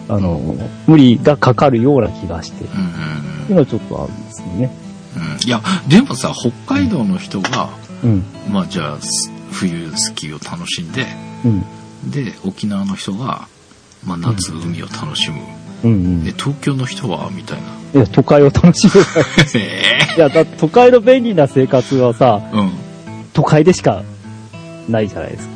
[0.08, 0.40] あの、
[0.86, 4.74] 無理がかかるような気がして、っていうのはちょっとあるんですよね。
[5.16, 5.48] うん。
[5.48, 7.68] いや、でもさ、北海道の人が、
[8.02, 8.24] うん。
[8.50, 11.06] まあじゃあ、す冬スキーを楽しんで、
[11.44, 12.10] うん。
[12.10, 13.48] で、沖縄の人が、
[14.04, 15.36] まあ夏海を楽しむ。
[15.84, 16.24] うんうん。
[16.24, 18.00] で、東京の人は、みたいな。
[18.00, 19.26] いや、都会を楽しめばいい。
[19.56, 22.70] えいや、だって都会の便利な生活はさ、えうん。
[23.34, 24.02] 都会でしか
[24.88, 25.52] ないじゃないですか。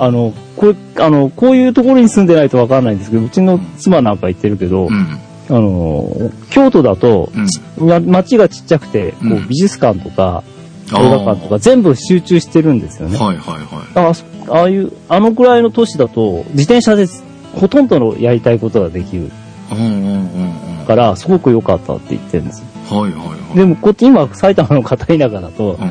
[0.00, 5.18] ああの、これ、あの、こういうところに住んでないとわかんないんですけど、うちの妻なんか言ってるけど、うん。
[5.48, 7.32] あの、京都だと、
[7.76, 7.88] うん。
[7.88, 10.44] ま街がちっちゃくて、こう美術館とか
[10.92, 13.18] あ映画館とか全部集中してるんですよね。
[13.18, 17.06] はいはいはだからそああいう、あのくらいの都市だと、自転車で
[17.54, 19.30] ほとんどのやりたいことができるい。
[19.72, 20.86] うんうんうんうん。
[20.86, 22.66] から、すごく良かったって言ってるんですよ。
[22.88, 23.56] はいはいはい。
[23.56, 25.90] でも、こっち今、埼玉の片田舎だと、うん。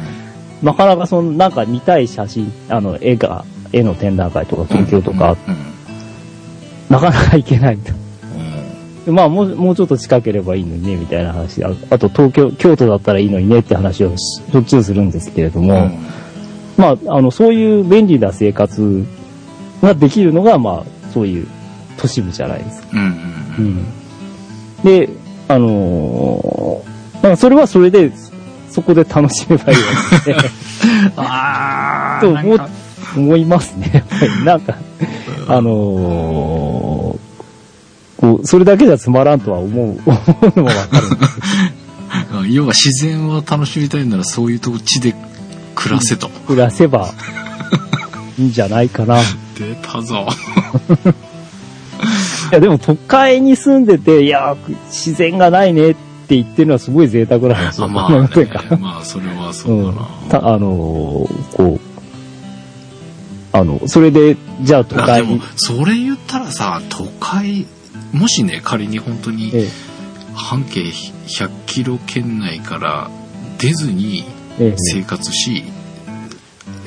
[0.63, 5.55] なかなかその、なんか見たい写真、あの、絵が、絵の展覧会とか東京とか、うん。
[6.89, 7.91] なかなか行けないと。
[7.91, 9.05] うん。
[9.05, 11.63] でまあ、もう、もうちょっと近ければいいのにね、みたいな話。
[11.63, 15.97] ああと、東京、京都だったらいいのにねって話をししょっちゅうするんですけれども、うん
[16.77, 19.05] まあ、あの、そういう便利な生活
[19.81, 21.47] ができるのが、まあ、そういう
[21.97, 22.87] 都市部じゃないですか。
[22.93, 23.15] うんうんう
[23.59, 23.65] うん。
[23.75, 23.85] ん。
[24.83, 25.09] で、
[25.47, 28.11] あのーなんかそれはそれで、
[28.69, 29.83] そこで楽しめばいいわ
[30.25, 30.39] けで、
[31.17, 32.55] あ と思
[33.15, 33.91] 思いますね。
[33.93, 34.75] やっぱり、なんか、
[35.47, 37.31] あのー
[38.21, 41.35] こう、それだけじゃつまらんとは思う、 思うのもわかるんです
[42.29, 45.15] けど 要は自然を楽しみたいならそういう土地で
[45.75, 46.29] 暮らせと。
[46.47, 47.09] 暮らせば
[48.37, 49.19] いいんじゃないかな。
[49.19, 49.23] い
[49.57, 50.27] 出たぞ。
[52.51, 54.55] や、でも都会に住んでて、いや、
[54.89, 55.93] 自然がないねっ
[56.27, 58.17] て言ってるのはすごい贅沢な話だとまあ、ね
[58.79, 60.07] まあそれはそううだんな。。
[60.29, 61.90] た、あのーこう、
[63.53, 67.65] あの、それで、じゃあ都あでもそれ言ったらさ都会
[68.13, 69.67] もしね仮に本当にえ
[70.33, 73.09] 半径100キロ圏内から
[73.57, 74.25] 出ずに
[74.59, 75.63] え、ええ、生活し、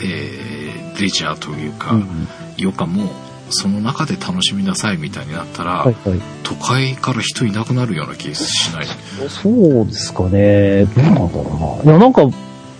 [0.00, 0.64] えー
[1.00, 3.10] レジャーというか、うん余暇も
[3.50, 6.20] その中で楽しみなさいみたいになったら、はいはい。
[6.44, 8.86] 都会から人いなくなるような気がしない。
[9.28, 10.84] そうですかね。
[10.84, 11.92] どうなんだろうな。
[11.92, 12.22] いや、なんか、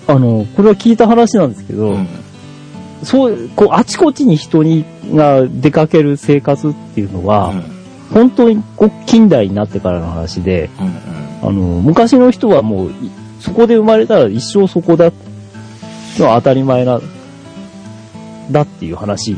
[0.07, 2.09] あの、これは聞いた話なんですけど、うん。
[3.05, 7.65] そう、こう、あちこちに人に、が出かける生活っていうのうは、ん。
[8.13, 10.71] 本当にこう近代になってからの話で、
[11.43, 11.49] うん。
[11.49, 12.93] あの、昔の人はもう、い
[13.41, 15.13] そこで生まれたら一生そこだ、
[16.19, 17.01] のは当たり前な、
[18.51, 19.37] だっていう話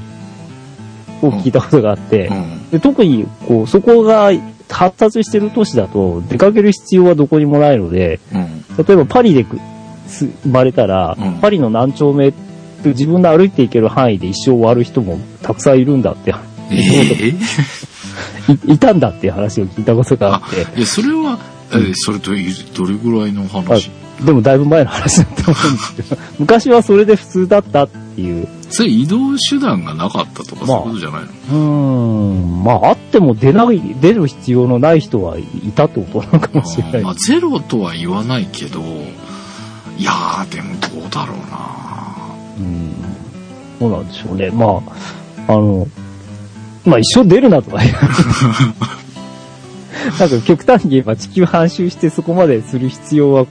[1.22, 2.70] を聞いたことがあって、うん。
[2.70, 4.31] で特に、こう、そこが
[4.68, 8.85] 発達してる都市だと、出かける必要はどこにもないので、うん。
[8.85, 9.44] 例えばパリで
[10.09, 12.46] 生まれたら、うんパリの何丁目って
[12.85, 16.35] 自分で歩いていける範囲で一生終わる人もたくさんいるんだって、
[16.71, 17.35] ええい
[18.75, 21.39] いたんだっていう話を聞いたことがああって、、いや、それは、
[21.73, 23.91] えーそれといどれぐらいの話？
[24.25, 28.49] でもだいぶ前の話だと思うんですけど、 昔はそれで普通だったっていう。
[28.71, 32.65] それ移動手段がなかったとかまあそういうことじゃないの、うーん。
[32.65, 35.43] まあ、あっても出ない、出る必要のない人はい
[35.75, 37.03] たってことなのかもしれない。
[37.03, 38.81] まあ、ゼロとは言わないけど、
[39.99, 41.86] いやー、でもどうだろうな
[42.59, 42.92] うん。
[43.79, 44.51] そうなんでしょうね。
[44.51, 44.83] ま
[45.47, 45.87] あ、あの、
[46.85, 48.01] まあ一生出るなとは言わ
[50.19, 53.47] な んか極端に言えば地球半周してそこまでする必要は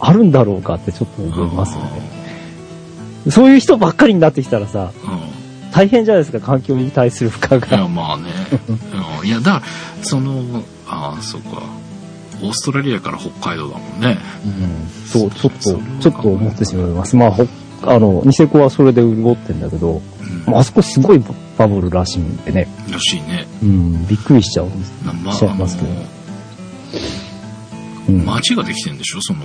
[0.00, 3.30] あるんだろうかってちょっと思いますよね。
[3.30, 5.70] そういう人ばっかりになってきたらさ、うん。
[5.70, 7.88] 大変じゃないですか、環境に対する負荷いや、が。
[7.88, 8.24] まあね。
[8.68, 9.62] うんいや、だから、
[10.02, 10.42] その、
[10.88, 11.62] ああ、そうか。
[12.42, 14.18] オーストラリアから北海道だもんね。
[14.44, 17.14] うんそう、ちょっと、ちょっと思ってしまいます。
[17.16, 17.46] まあ、ほ
[17.84, 20.00] あの、ニセコはそれで潤ってんだけど、
[20.46, 20.56] うん。
[20.56, 21.22] あそこすごい
[21.58, 22.68] バブルらしいんでね。
[22.90, 23.46] らしいね。
[23.62, 24.90] うん、びっくりしちゃうんです。
[25.04, 26.00] なまあ、しちゃあいますけどの、
[28.08, 28.24] うん。
[28.24, 29.20] 町ができてんでしょ？
[29.20, 29.44] その、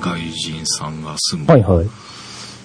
[0.00, 1.50] 外人さんが住む。
[1.50, 1.86] はいはい。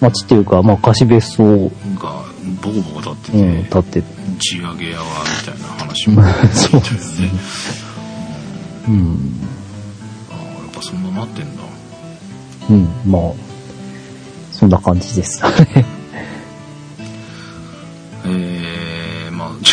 [0.00, 2.24] 町っていうか、まあ、貸別荘、うん、が、
[2.62, 4.02] ボコボコ立ってて、建って、
[4.38, 5.04] 地上げ屋は、
[5.44, 6.22] みたいな話も
[6.52, 7.32] そうですねね。
[8.88, 9.34] うん。
[10.30, 11.62] ああ、やっぱそんななってんだ。
[12.70, 13.22] うん、まあ、
[14.60, 15.42] そんな感じです。
[18.26, 19.72] えー、まあ、じ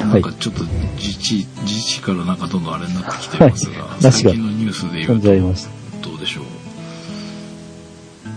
[0.00, 0.62] ゃないんかちょっと
[0.96, 5.54] 自治、自治からなんかどんどんあれになってきてますが、はい最近のニュースで言飛うん
[6.00, 6.10] と。
[6.10, 6.42] どうでしょ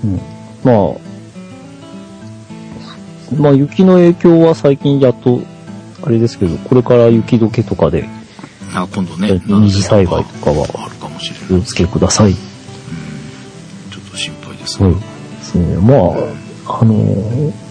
[0.03, 0.07] う？
[0.07, 0.19] うん。
[0.63, 0.75] まあ、
[3.39, 5.43] まあ、雪の影響は最近やっと、
[6.01, 8.09] あれですけど、これから雪解けとかで
[8.73, 11.45] あ、今度ね、二次災害とかはあるかもしれない。
[11.45, 12.33] お気をつけください。
[12.33, 12.39] ちょ
[13.99, 14.95] っと心配ですはい。
[15.55, 15.65] ね。
[15.65, 15.87] ですね。
[15.87, 15.95] ま
[16.67, 17.65] あ、あのー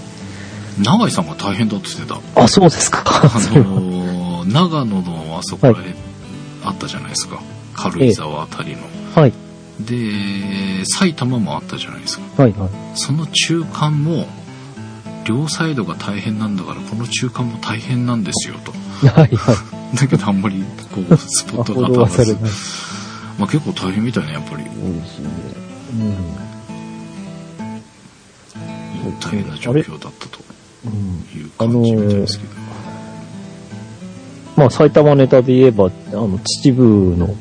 [0.83, 2.43] 永井さんが大変だって言ってた。
[2.43, 3.05] あ、そうですか。
[3.07, 5.95] あの ー、長野のあそこらへん
[6.65, 7.41] あったじゃないですか。
[7.75, 8.79] 軽井沢あたりの。
[9.15, 9.33] はい。
[9.81, 12.43] で、埼玉もあったじゃないですか。
[12.43, 12.69] はい、はい。
[12.95, 14.27] その中間も、
[15.25, 18.73] 両サイドが大変なんだから、この中間も大変なんですよと。
[19.07, 19.57] はい、はい。
[19.97, 22.39] だけどあんまり、こう、スポットが当たらず。
[23.39, 24.65] まあ結構大変みたいね、やっぱり。
[24.65, 25.29] そうですね。
[25.93, 26.54] うん。
[29.13, 30.45] 大変な状況だったと
[30.87, 31.41] うん。
[31.41, 32.53] いう感じみたいですけど。
[34.57, 36.83] まあ、埼玉ネタで言えば、あの、秩父
[37.19, 37.35] の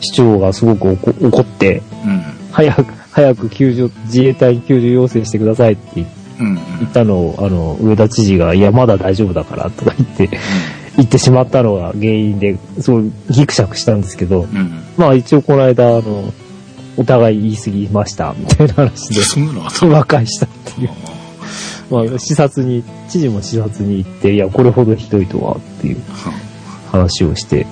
[0.00, 2.22] 市長がすごく怒怒って、うん。
[2.52, 6.04] 早く、早く救助、自衛隊に救助要請してくださいって
[6.38, 10.38] 言ったのを、あの、上田知事が、いや、まだ大丈夫だから、とか言って、
[10.96, 14.58] 言ってしまったのが原因で、そう、ギクシャクしたんですけど、うん。
[14.58, 14.82] うん。
[14.96, 16.32] まあ一応この間、あの、
[17.00, 20.90] お互い言い過ぎました、みたいな話で、そんなのあ和解したっていう。
[21.90, 26.02] まあ、視察に、知事も視察に行って、いや、これほどひどいとは、っていう
[26.92, 27.66] 話をして、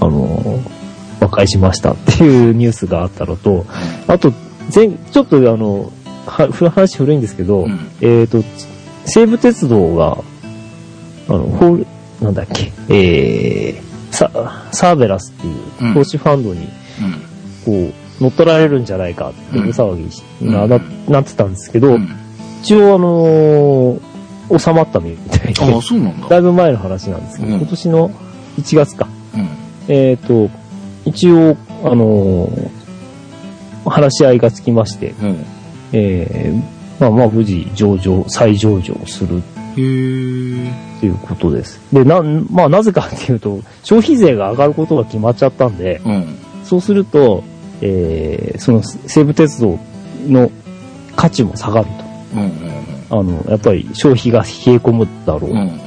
[0.00, 0.58] あの、
[1.20, 3.66] 和解しましたっていうニュースがあったのと、
[4.06, 4.32] あと、
[4.74, 5.92] 前、ちょっとあの、
[6.24, 7.90] は話古いんですけど、うん。
[8.00, 8.42] えっ、と、
[9.04, 10.16] 西武鉄道が、
[11.28, 11.86] あの、ホール、
[12.22, 14.30] なんだっけ、えー、サ
[14.72, 16.68] サーベラスっていう投資ファンドに、
[17.66, 17.90] うん。
[17.90, 22.08] こう、乗っ取られるんじゃないかっていう騒ぎしうんなななってたんですけど、うん。
[22.62, 24.00] 一応あのー
[24.58, 26.28] 収まったみたいで、ああ、そうなんだ。
[26.28, 28.10] だいぶ前の話なんですけど、うん今年の
[28.58, 29.08] 1月か。
[29.34, 29.48] うん。
[29.88, 30.48] えっ、と、
[31.04, 32.70] 一応、あのー
[33.90, 35.44] 話し合いがつきまして、うん。
[35.92, 36.62] えー、
[37.00, 40.72] まあまあ無事上場、再上場するへえ。
[41.00, 41.80] ということです。
[41.92, 46.36] で、な、まあなぜかっていうと、消費税が上がることが決まっちゃったんで、うん。
[46.64, 47.44] そうすると、
[47.80, 49.78] えー、その西武鉄道
[50.26, 50.50] の
[51.14, 51.88] 価値も下がる
[52.34, 52.42] うん。
[52.42, 52.50] うん。
[53.08, 53.18] と。
[53.18, 55.58] あの、やっぱり消費が冷え込むだろううん。
[55.58, 55.80] うん。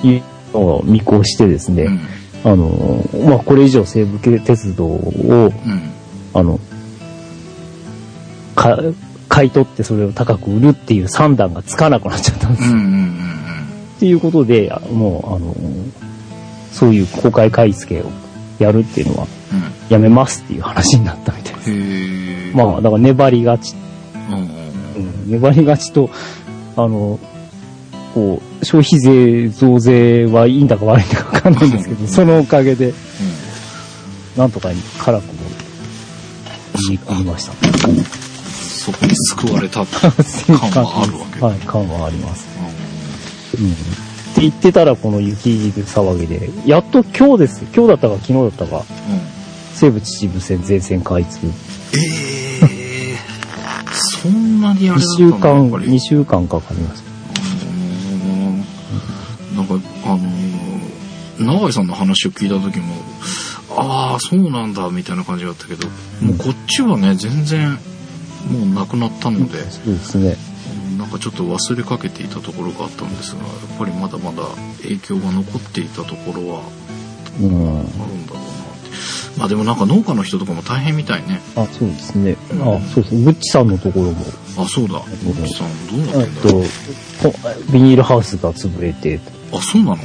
[0.00, 2.00] というのを見越してですね、うん。
[2.52, 5.82] あの、まあこれ以上西武鉄道を、うん。
[6.34, 6.60] あの、
[8.54, 8.78] か、
[9.28, 12.70] 買い取ってそれを高く売るっていう算段がつかなくなっちゃったんですよ。
[12.70, 12.78] うん。
[12.78, 13.14] うん。
[13.96, 15.54] っていうことで、あもう、あの、
[16.72, 18.10] そういう公開買い付けを
[18.58, 19.77] やるっていうのはうん。
[19.88, 22.56] やめますっていう話になったみたいです。
[22.56, 23.74] まあ、だから粘りがち、
[24.30, 24.34] うん。
[24.34, 24.42] うん。
[24.42, 26.10] うん、粘りがちと、
[26.76, 27.18] あの、
[28.14, 32.92] こう、消費税増税はいいんだか悪いんだかわかんないんですけど、そのおかげで、
[34.36, 35.32] なんとかに辛くも
[36.88, 37.52] 言い込みました。
[38.88, 41.40] そこに救われた感はあるわけ。
[41.44, 42.46] はい、感はあります。
[43.58, 43.70] うん。
[43.70, 43.74] っ
[44.34, 47.64] て言ってたら、この雪騒ぎで、やっと今日です。
[47.74, 49.17] 今日だったか昨日だったか、うん。
[49.78, 51.46] 西武秩父線全線開通。
[51.46, 53.16] ええ
[54.20, 57.04] そんなにあれだ2った週間、っぱり2週間かかります。
[57.64, 57.66] う
[58.26, 58.58] ん
[59.56, 59.74] なんか、
[60.04, 62.94] あのー、永井さんの話を聞いた時も、
[63.76, 67.78] ああ、そうなんだ、みたいな感じだったけど、もうこっちはね、全然、
[68.50, 70.36] もうなくなったので、そうですね。
[70.98, 74.42] なんかちょっと忘れかけていたところがあったんですがやっぱりまだまだ
[74.82, 76.62] 影響が残っていたところは
[77.40, 77.78] うん。
[77.78, 78.26] あるん
[79.40, 81.40] あでもなんか農家の人とかも大変みたいね。
[81.56, 82.36] あ、そうですね。
[82.52, 82.76] うん。
[82.76, 83.22] あ、そうそう。
[83.22, 84.24] ぐっちさんのところも、
[84.58, 84.94] あそうだ。
[84.94, 86.62] ん奥さんどうなえっってんだろう。
[87.22, 87.38] と、こ
[87.72, 89.20] ビニールハウスが潰れて、
[89.52, 89.96] あそうなの？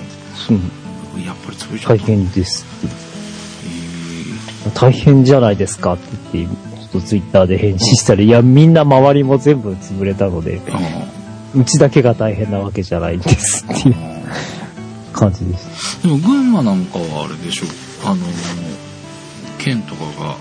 [1.15, 1.17] う。
[1.19, 1.97] ん、やっぱり潰れちゃった。
[1.97, 2.95] 大変ですって。
[4.67, 6.03] え大変じゃないですかって
[6.33, 10.79] 言って、ちょっとツイッターで返信したら、いや、みんな周りも全部潰れたので、ー、あ
[11.55, 14.23] うちだけが大変なわけじゃないんですっていうー。
[15.11, 16.01] 感じです。
[16.01, 17.65] でも群馬なんかはあれでしょ
[18.05, 18.25] あの
[19.63, 20.35] 県とかが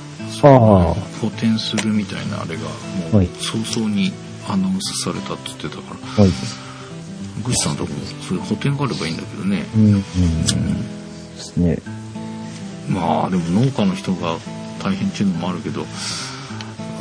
[1.21, 2.63] 補填するみたいなあれが
[3.13, 4.13] もはいう早々に
[4.49, 6.33] アナウンスされたって言ってたからはい。
[7.45, 7.99] グッチさんとこも
[8.29, 10.03] そういう補填があればいいんだけどね、うん、うん。
[10.03, 10.07] で
[11.39, 11.79] すね。
[12.89, 14.37] まあでも農家の人が
[14.83, 15.85] 大変っていうのもあるけどあ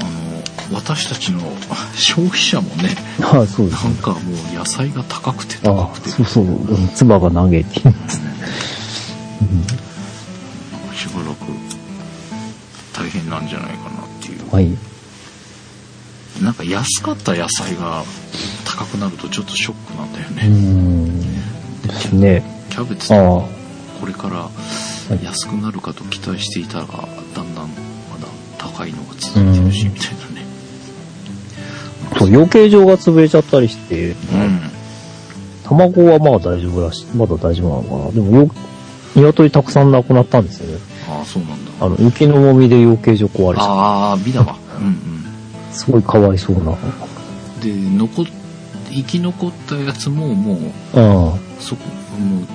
[0.03, 1.39] の私たちの
[1.95, 3.93] 消費者もねあそうですね。
[3.93, 4.19] なんかも
[4.53, 6.45] う野菜が高くてあ高くてそうそう。
[6.45, 7.81] うん妻が投げて。
[7.81, 8.30] うんし
[13.31, 14.77] なんじゃないかなっていうはい。
[16.43, 18.03] なんか安かった野菜が
[18.65, 21.21] 高くなるとちょっとショックなんだようね、ん。
[21.87, 22.43] ですね。
[22.69, 23.49] キャベツあと。
[23.99, 24.49] これから
[25.23, 26.93] 安くなるかと期待していたらだ
[27.43, 28.27] んだんまだ
[28.57, 30.45] 高いのが続いてるしうんみたいなね
[32.17, 34.61] そう、養鶏場が潰れちゃったりして、うん
[35.63, 37.05] 卵はまあ大丈夫らしい。
[37.15, 38.11] まだ大丈夫なのかな。
[38.11, 38.51] でも、よ、
[39.15, 40.90] 鶏たくさん亡くなったんですよね。
[41.17, 45.25] ああそうなんだあの、雪の重みで養鶏場壊れちゃっああビだわ うんうん
[45.71, 45.75] た。
[45.75, 46.71] すごいかわいそうな。
[47.61, 48.25] で残っ
[48.89, 50.57] 生き残ったやつももう
[50.95, 51.81] あそこ
[52.19, 52.45] もう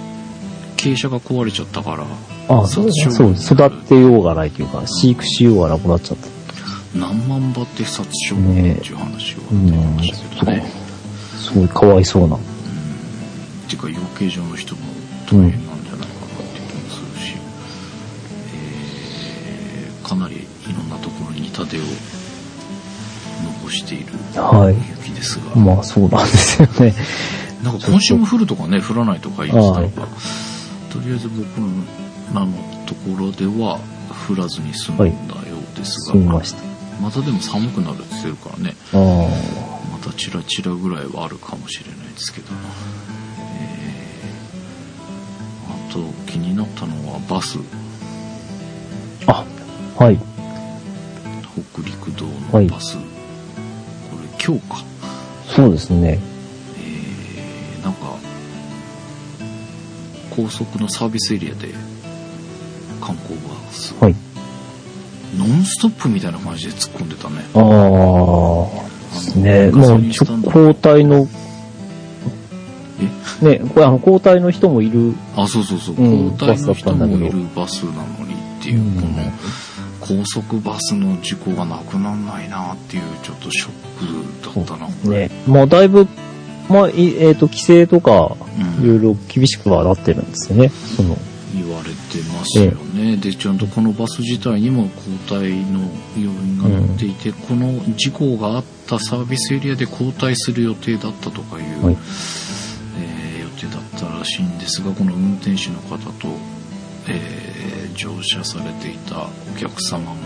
[0.77, 2.05] 傾斜が壊れちゃったから
[2.49, 2.55] あ。
[2.61, 6.29] ああ、そう殺そう、傷育てようがないというか、飼育しようがなくなっちゃった。
[6.99, 8.41] 何万羽って殺傷って
[8.89, 10.73] いう話がうん出てましたけどね
[11.39, 12.37] すごいかわいそうな。
[12.37, 12.39] っ
[13.69, 14.81] ていうか養鶏場の人も
[15.27, 15.73] 大変な
[20.07, 20.39] かなりい
[20.73, 21.81] ろんなところに痛手を
[23.65, 24.75] 残しているはい。
[25.03, 26.95] 雪ですが、まあ、そうなんですよね。
[27.65, 29.91] なんか今週も降るとかね降らないとか言ってたのが、はい。
[30.93, 31.45] とりあえず僕
[32.33, 32.53] らの
[32.87, 33.81] ところでは
[34.29, 36.61] 降らずに済んだようですが、すみました。
[37.21, 38.77] でも寒くなるって言ってるからね。
[38.93, 38.97] あ
[39.93, 42.47] またチラチラぐらいはあるかもしれないですけど、
[43.61, 44.07] えー
[45.69, 46.01] あと
[46.31, 47.59] 気になったのはバス
[49.99, 50.19] はい。
[51.73, 53.01] 北陸道はいのバス、こ
[54.23, 54.85] れ今日か
[55.49, 56.19] そうですね。
[56.79, 58.17] えーなんか
[60.31, 61.69] 高速のサービスエリアで
[63.01, 64.15] 観光バス、はい。
[65.37, 68.87] ノンストップみたいな感じで突っ込んでたねああ。
[69.15, 69.71] ですね。
[69.71, 71.27] もう、交代の、
[73.41, 75.15] ね、これあの、交代の人もいる。
[75.37, 79.09] あそうそうそう、うん交代の人もいるバスなのにっていう、うんこの
[80.07, 85.29] 高速バスの事故がなくならないなっていうちょっとショックだったな、これ。
[85.29, 85.31] ね。
[85.47, 86.07] まあ、だいぶ、
[86.69, 88.37] まあ、いえっ、と、規制とか、
[88.79, 88.85] うん。
[88.85, 90.69] いろいろ厳しくはなってるんですよね。
[90.69, 91.17] その、
[91.55, 95.81] 言われてますよね、でちゃんとこのバス自体にも交代の
[96.17, 101.97] 要因が載っていて、この事故があったサービスエリアで交代する予定だったとかいう、はい。
[102.99, 106.29] えー予定だったらしいんですがこの運転手の方と、
[107.09, 110.17] えー乗車されていたお客様も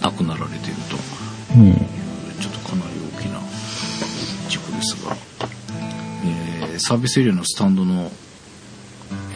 [0.00, 0.96] 亡くなられていると
[1.56, 1.74] うん。
[2.40, 3.40] ちょっとかなり大きな
[4.48, 5.16] 事故ですが、
[6.24, 8.10] えーサービスエリアのスタンドの、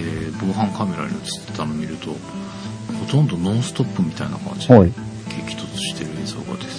[0.00, 2.16] えー防犯カメラに映ってたのを見るとほ
[3.10, 4.92] とんどノンストップみたいな感じではい。
[5.28, 6.70] 激突してる映像が出てて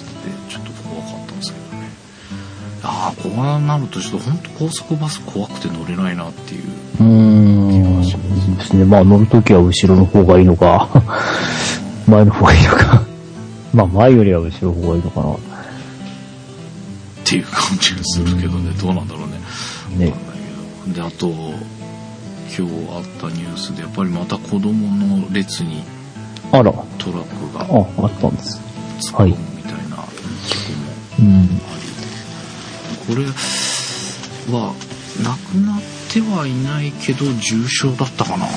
[0.48, 1.88] ちょっと怖かったんですけどね
[2.82, 6.62] ああこうなるとちょっと本当高速バス怖くて乗れないなっていう
[7.00, 7.04] う。
[8.68, 8.84] ですね。
[8.84, 10.88] まあ、乗るときは後ろの方がいいのか、
[12.06, 13.02] 前の方がいいのか。
[13.72, 15.24] まあ、前よりは後ろの方がいいのかっ
[17.24, 19.34] ていう感じがするけどねどうなんだろうね
[19.98, 20.06] な。
[20.06, 20.14] ね
[20.94, 25.84] であと今日あったニュースでやっぱりまた子供の列に
[26.50, 28.58] あら、トラックがあ、あったんです。
[29.00, 29.96] 突っ込むみたいな
[30.46, 30.54] 事
[31.18, 31.42] 故もうん。
[31.42, 31.44] あ
[33.06, 33.26] り、これ
[34.56, 34.72] は
[35.22, 38.52] なくなってはいないけど重症だったかな、ああ。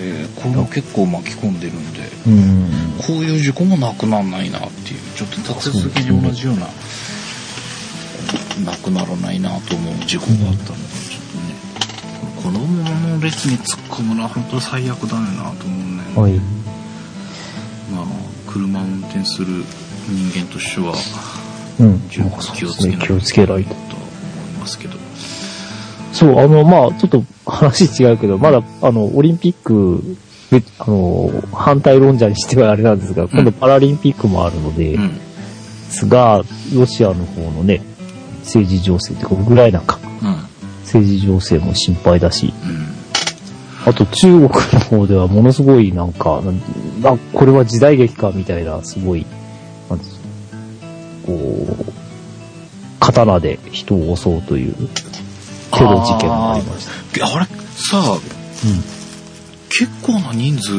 [0.00, 2.70] えーこれも結構巻き込んでるんでうん。
[2.98, 6.66] こういう事故もなくならないなっていうちょっと立て続けに同じような
[8.70, 11.54] なくならないなと思う事故があったのでちょっとね
[12.36, 16.38] 子供の列に突っ込むのは本当に最悪だよなと思うね、はい。
[17.94, 18.06] まあ
[18.46, 19.64] 車を運転する
[20.08, 20.94] 人間としては
[21.80, 22.00] うん。
[22.10, 23.46] 気をつけないですね。
[23.46, 23.66] と思い
[24.60, 25.03] ますけど。
[26.14, 30.16] そう、あの、まあ、ちょっと話違うけど、まだ、あの、オリンピック、
[30.50, 35.08] であの、反対論者にしてはあれなんですが、今度パラリンピックもあるので、うん。
[35.08, 35.20] で
[35.90, 36.42] すが、
[36.72, 37.82] ロシアの方のね、
[38.42, 40.36] 政治情勢というか、ウクライナか、うん。
[40.82, 43.90] 政治情勢も心配だし、うん。
[43.90, 44.48] あと中国の
[44.80, 46.40] 方ではものすごいなんか、
[47.02, 49.26] なこれは時代劇かみたいな、すごい、
[49.88, 49.98] こ
[51.28, 51.92] う、
[53.00, 54.74] 刀で人を襲うという
[55.72, 56.86] テロ事件もありまし
[57.18, 57.26] た。
[57.26, 57.46] あれ？
[57.46, 58.20] さあ、うん
[59.76, 60.70] 結構な人数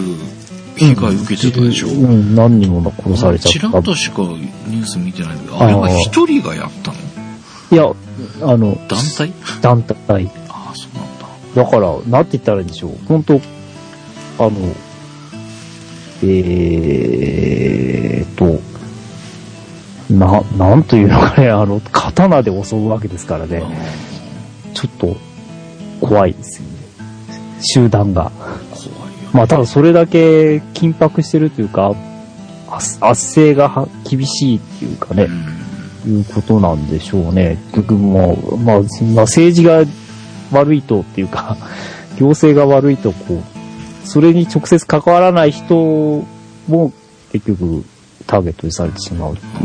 [0.77, 3.71] 被害受けてたでしょ、うん、何人も殺されちちらゃっ。
[3.71, 6.97] ったとしかニュース見てないんだけど、あれは一人がやったの？
[7.71, 7.93] いや、
[8.41, 9.33] あの、団体？
[9.61, 10.31] 団体。
[10.47, 11.27] ああ、そうなんだ。
[11.55, 12.97] だから、なんて言ったらいいんでしょう。
[13.07, 13.41] 本当
[14.37, 14.51] あの、
[16.23, 18.61] えーと、
[20.13, 23.61] な、なんというのかね、あの、刀で襲うわけですからね。
[24.75, 25.17] ちょっと、
[26.01, 26.75] 怖いですよね。
[27.61, 28.31] 集団が。
[28.35, 29.29] 怖いよ。
[29.33, 31.95] まあ、ただそれだけ緊迫してるというか、
[32.69, 35.27] 圧圧政がは厳しいっていうかね、
[36.05, 36.17] うん。
[36.17, 37.57] いうことなんでしょうね。
[37.71, 39.83] 結局もう、まあ、まあ、政治が
[40.51, 41.57] 悪いとっていうか、
[42.19, 46.23] 行政が悪いと、こう、それに直接関わらない人
[46.67, 46.93] も
[47.31, 47.83] 結局
[48.27, 49.64] ターゲットにされてしまうってい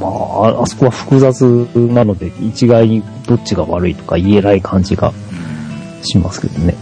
[0.00, 1.44] まあ、あそこは複雑
[1.74, 5.12] なので、一概にどっちが悪いとか言えない感じが
[6.02, 6.74] しますけどね。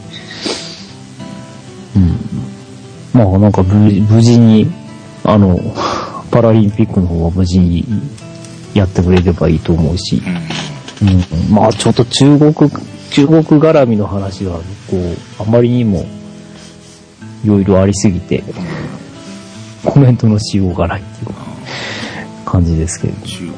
[1.96, 2.18] うん。
[3.12, 4.70] まあなんか無事無事に、
[5.24, 5.58] あの、
[6.30, 7.84] パラリンピックの方は無事に
[8.74, 10.22] やってくれればいいと思うし、
[11.02, 11.08] うん。
[11.08, 11.12] う
[11.50, 12.54] ん、まあちょっと中国、
[13.10, 14.58] 中国絡みの話は、
[14.88, 16.06] こう、あまりにも、
[17.44, 18.44] いろいろありすぎて、
[19.84, 21.47] コメントのしようがないっていう
[22.58, 23.26] 感じですけれど。
[23.26, 23.50] 中国、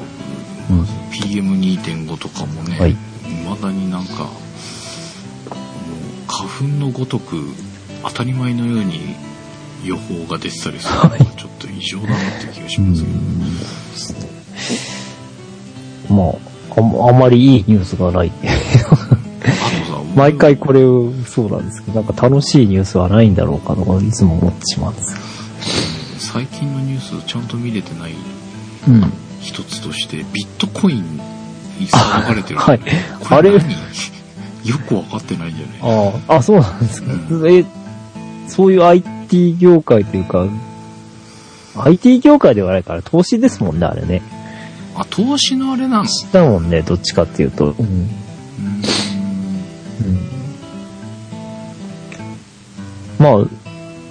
[0.78, 0.84] うん。
[1.10, 4.32] PM2.5 とかもね、はい未だになんか、もう
[6.26, 7.36] 花粉のごとく
[8.02, 9.14] 当たり前のように
[9.84, 13.04] 予報が出てたりするのがちょっと異常だなって気がします
[16.08, 18.32] けど、まあ、ああまりいいニュースがない。
[20.16, 25.30] 毎回これを、そうなんですけど、なんか楽しいニュースはないんだろうかとか、いつも思ってしまうんです。
[26.32, 28.39] 最近のニュースちゃんと見れてないうん。
[29.40, 32.80] 一つとして、ビットコインに騒がれてるはい。
[33.30, 33.70] あれ何？
[34.64, 37.12] よくわかってないんじゃないああ、あ、そうなんですか。
[37.30, 37.64] うえ、
[38.46, 40.46] そういう IT 業界というか、
[41.76, 44.22] IT 業界ではないから投資ですもんね、あれね。
[44.96, 46.08] あ、投資のあれなの？
[46.32, 47.70] だもんね、どっちかっていうと。
[47.78, 47.86] うん。
[47.86, 48.10] うん。
[53.18, 53.28] ま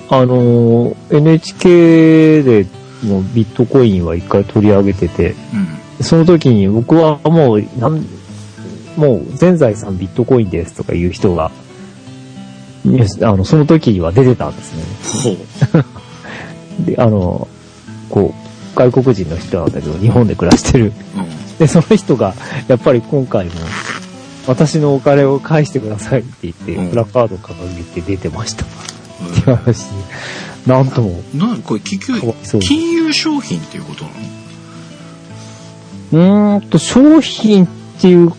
[0.09, 2.65] あ、あのー NHK で
[3.03, 5.35] もビットコインは一回取り上げてて、
[5.97, 6.03] うん。
[6.03, 8.05] その時に僕はもう、なん、
[8.95, 11.51] もう全財産ビットコインですとかいう人が、
[12.85, 15.37] ニュースあの、その時には出てたんですね。
[16.85, 17.47] で、あの、
[18.09, 20.93] こう、外国人の人なんだけど、日本で暮らしてる。
[21.17, 21.57] うん。
[21.57, 22.33] で、その人が、
[22.67, 23.51] やっぱり今回も、
[24.47, 28.65] 私のお金を返してくださいって言って、うんプラカード掲げて出てました。
[28.65, 28.67] っ
[29.43, 29.93] て話で、
[30.67, 34.17] なんとも、なこれ結局金融商品っていうことなの？
[36.57, 37.67] うーんと、商品っ
[38.01, 38.31] ていう、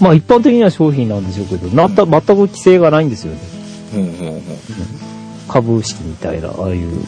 [0.00, 3.40] まあ一般的には商品なんでしょうけど、なった、全く規制がないんですよね。
[3.94, 4.42] ほうほうほう。
[5.48, 7.04] 株式みたいな、ああいううん。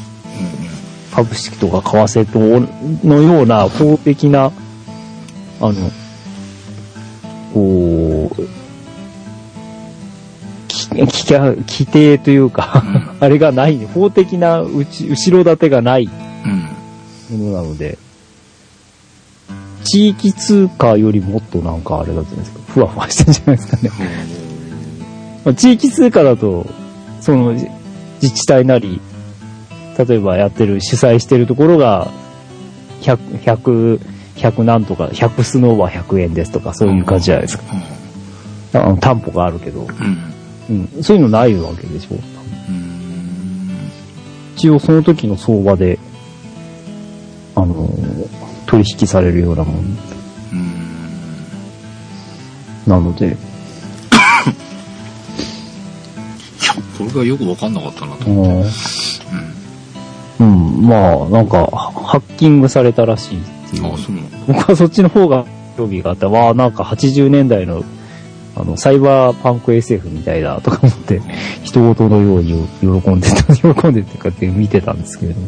[1.13, 1.89] 株式とか為
[2.21, 2.39] 替と
[3.07, 4.53] のような法的な、
[5.61, 5.91] あの、
[7.53, 8.43] こう、
[11.09, 12.83] きき規定というか、
[13.21, 16.09] あれがない、法的なうち後ろ盾がない
[16.45, 17.37] うん。
[17.37, 17.47] うん。
[17.47, 17.99] ものなので、
[19.85, 23.91] 地域通貨よりもっとなんかあれだったんですか、ふわふわしてるんじゃないですかね。
[25.45, 26.67] まあ地域通貨だと、
[27.21, 27.67] その自
[28.23, 29.01] 自治体なり、
[29.99, 32.09] 例えばやってる、主催してるところが、
[33.01, 34.01] 100、100、
[34.37, 37.65] 100何とか、100スノーは100円ですとか、そういう感じじゃないですか。
[38.73, 39.89] あの担保があるけど、うん。
[40.71, 42.15] うん、そういうのないわけでしょ。
[42.15, 43.91] うん。
[44.57, 45.99] 一応その時の相場で、
[47.57, 48.41] あのー
[48.71, 49.95] 取引されるようなもんうん。
[52.87, 53.37] なので、いや、
[56.97, 58.65] これがよくわかんなかったなとう思っ
[60.39, 60.45] て。
[60.45, 60.51] ん、う
[60.83, 63.95] ん、まあ、なんか、ハッキングされたらしいっていううん。
[63.95, 65.45] あ、そうなの僕はそっちの方が
[65.77, 66.29] 興味があった。
[66.29, 67.83] わあ、なんか80年代の、
[68.61, 71.21] ああの、サイバーパンク SF みたいだとか思って、
[71.65, 75.47] 人事のように喜んでた、 喜んでってかって見てたんですけれども。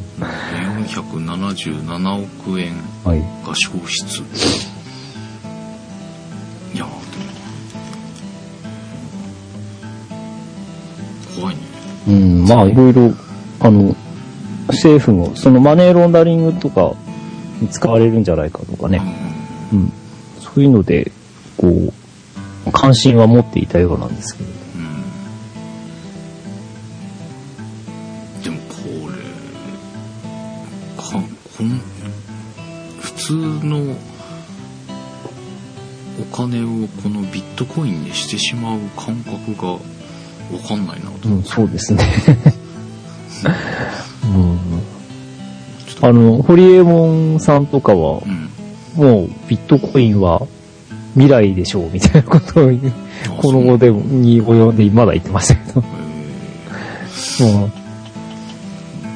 [0.87, 2.73] 477億円
[3.05, 3.21] はい。
[3.21, 4.21] が消失。
[6.75, 6.89] いやー、でも、
[11.37, 11.61] 怖いね。
[12.09, 13.15] うん、まあ、いろいろ、
[13.61, 13.95] あの、
[14.69, 16.95] 政府の、そのマネーロンダリングとか
[17.61, 19.01] に使われるんじゃないかとかね。
[19.73, 19.93] うん。
[20.41, 21.13] そういうので、
[21.57, 21.93] こう、
[22.71, 24.51] 関心は持っていたようなんですけど。
[24.77, 24.83] うん。
[28.37, 28.43] うん。
[28.43, 28.75] でもこ
[29.11, 29.19] れ、
[30.97, 31.13] か、
[31.59, 31.81] こん、
[33.01, 33.33] 普通
[33.67, 33.97] の
[36.21, 39.81] お金をこのビットコインにしてしまう感覚がわ
[40.69, 41.29] かんないなと。
[41.29, 42.05] うん、そうですね。
[44.25, 44.59] うん。
[46.01, 48.49] あの、ホリエモンさんとかはう、ん。
[48.95, 50.47] もうビットコインは
[51.15, 52.93] 未来でしょうみたいなことを言う
[53.27, 55.81] あこの後でもに及んでまだ言ってましたけど。
[55.81, 57.73] ん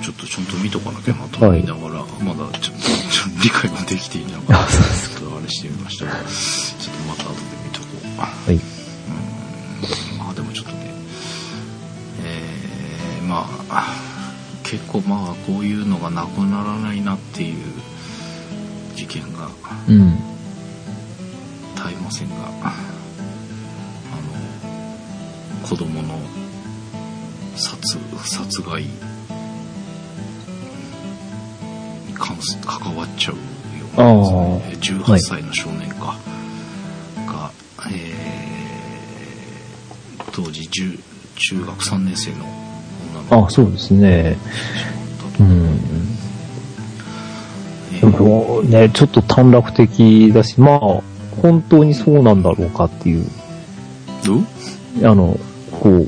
[0.02, 8.20] ちょっとちゃんと見とかなきゃなと思いながら、まだちょっと理解ができていながら、 あちょっとあれしてみましたが、ちょっとまた後で見とこう。
[8.20, 8.54] はい。
[8.54, 8.60] うん
[10.18, 10.90] まあでもちょっとね、
[12.24, 13.84] えー、まあ、
[14.62, 17.56] 結構まあこういうのがなくならないなっていう
[18.94, 19.48] 事件が
[19.88, 20.35] うん。
[22.06, 22.72] ませんが、あ
[25.60, 26.20] の、子供の
[27.56, 28.90] 殺、殺害に
[32.14, 33.42] 関す関わっちゃうよ
[33.96, 36.16] うなですね、18歳の少年か、
[37.26, 37.50] が、
[37.90, 41.00] えー、当時10
[41.34, 42.44] 中学3年生の
[43.10, 43.46] 女の子。
[43.46, 44.36] あ、そうですね。
[45.40, 45.42] う。
[45.42, 45.80] ん。
[47.94, 51.02] えでもね、ちょっと短絡的だし、まあ、
[51.42, 53.26] 本当にそうなんだろうかっていう、
[55.02, 55.38] あの、
[55.70, 56.06] こ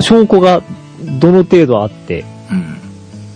[0.00, 0.62] う、証拠が
[1.20, 2.76] どの程度あって、うん。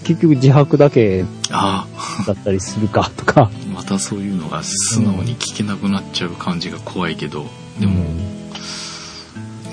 [0.05, 1.87] 結局自白だけあ
[2.27, 3.43] だったりするかとか。
[3.43, 7.47] あ、またそういうのが素直に聞けなくなっちゃう感じが怖いけど、
[7.79, 8.05] でも、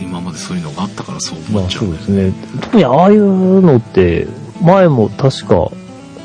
[0.01, 2.33] 今までそういうのがあったからそうまあ思っちゃそううですね。
[2.61, 4.27] 特にああいうのって、
[4.61, 5.71] 前も確か、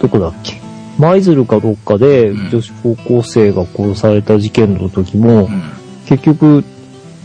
[0.01, 0.61] どこだっけ？
[0.99, 5.63] 舞鶴かどっかでうん女子高校生が殺された事件の時も、うん。
[6.07, 6.65] 結局、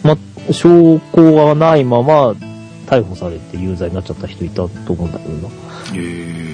[0.04, 0.18] ま、
[0.52, 2.32] 証拠がないまま
[2.88, 5.50] 逮捕されて有罪になっちゃった人いたと思うんだけどな。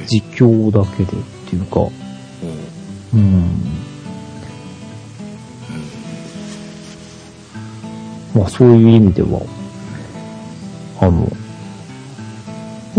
[0.08, 1.16] 実況だけでっ
[1.50, 1.82] ていうか、
[3.14, 3.46] うん。
[8.34, 9.42] まあそういう意味では、
[11.00, 11.32] あの、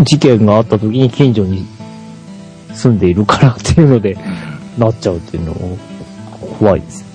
[0.03, 1.65] 事件があった時に近所に
[2.77, 4.21] 住んでいるからっていうのでうん。
[4.77, 5.57] なっちゃうっていうのは
[6.59, 7.13] 怖いですよね。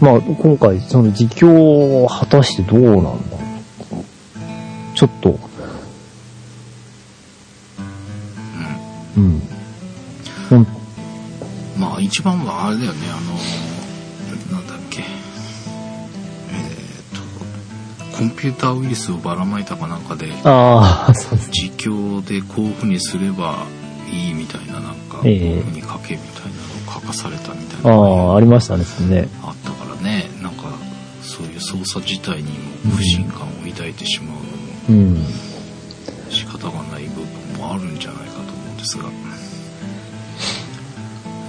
[0.00, 3.36] まあ今回その自供を果たしてどうなんだ
[4.94, 5.38] ちょっと、
[9.16, 9.42] うん。
[10.48, 10.66] ほん
[11.76, 13.14] まあ一番はあれだよね、あ
[14.52, 15.00] の、なんだっけ。
[15.00, 15.06] えっ、
[18.12, 21.50] と、コンピューターウイルスをばらまいたかなんかで、ああ、そうです。
[21.50, 23.66] 自供でこういうふうにすれば
[24.14, 27.94] いいみたいな、なんか、こうええいうに書けみたいなのを書かされたみたいあな。
[27.94, 29.28] あ、ありましたね、それね。
[29.42, 30.68] あったからね、なんか、
[31.22, 34.44] そういう捜査自体にも不信感を抱いてしまうのも
[34.88, 35.26] うん。
[36.30, 39.04] 仕方がない部分もあるんじゃないかと思うんですが、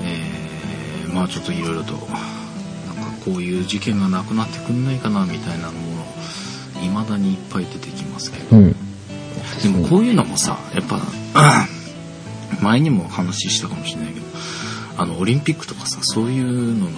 [0.03, 2.11] えー、まあちょっといろいろと、なんか
[3.25, 6.05] こういう事件がなくなってくんないかなみたいなもの、
[6.81, 8.75] 未だにいっぱい出てきますけど、うん。
[9.61, 11.01] でもこういうのもさ、やっぱ、
[12.65, 14.25] 前にも話したかもしれないけど、
[14.97, 16.97] あの、オリンピックとかさ、そういうのの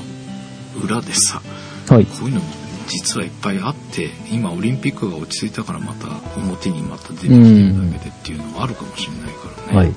[0.84, 1.42] 裏でさ、
[1.90, 2.06] はい。
[2.06, 2.42] こういうの
[2.88, 6.08] 実はいっぱいあって、今オリンピックが落ち着いたからまた
[6.40, 9.78] 表にまた出てきてるだけでっていうのがあるかもしれないからね。
[9.78, 9.94] はい。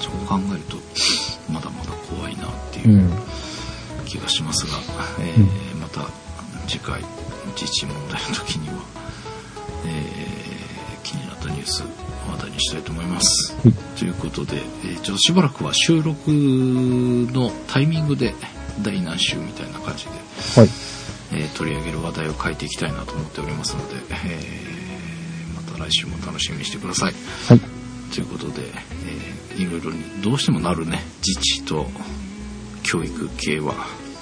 [0.00, 0.76] そう考えると、
[1.52, 3.12] まだまだ怖いなっていううん
[4.06, 4.78] 気がしますが、
[5.20, 6.06] えーまた
[6.68, 7.02] 次回、
[7.56, 8.74] 自治問題の時には、
[9.86, 10.40] えー
[11.02, 11.82] 気になったニュース
[12.30, 13.54] 話題にしたいと思います。
[13.62, 18.34] はいということで、えーちょっとしばらくは収録のタイミングで
[18.82, 20.16] 第何週みたいな感じで、は
[20.64, 20.68] い。
[21.32, 27.14] えー取り上げる話題を変えていきたいなと思っておりますので、えーまた来週も楽しみにしてください。
[27.48, 27.60] はい。
[28.14, 31.86] ということで、えーいろいろにどうしてもなるね、自治と
[32.82, 33.74] 教育系は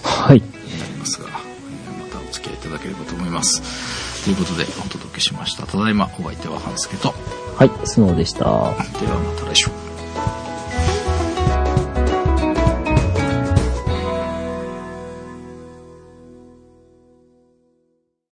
[0.02, 0.40] はい。
[0.40, 0.52] なり
[0.98, 4.24] ますが、えーまたお付き合いいただければと思います。
[4.24, 5.66] ということで、お届けしました。
[5.66, 7.14] ただいま、お相手は半助と、
[7.58, 8.44] はい、スノーでした。
[8.44, 9.70] ではまた来週。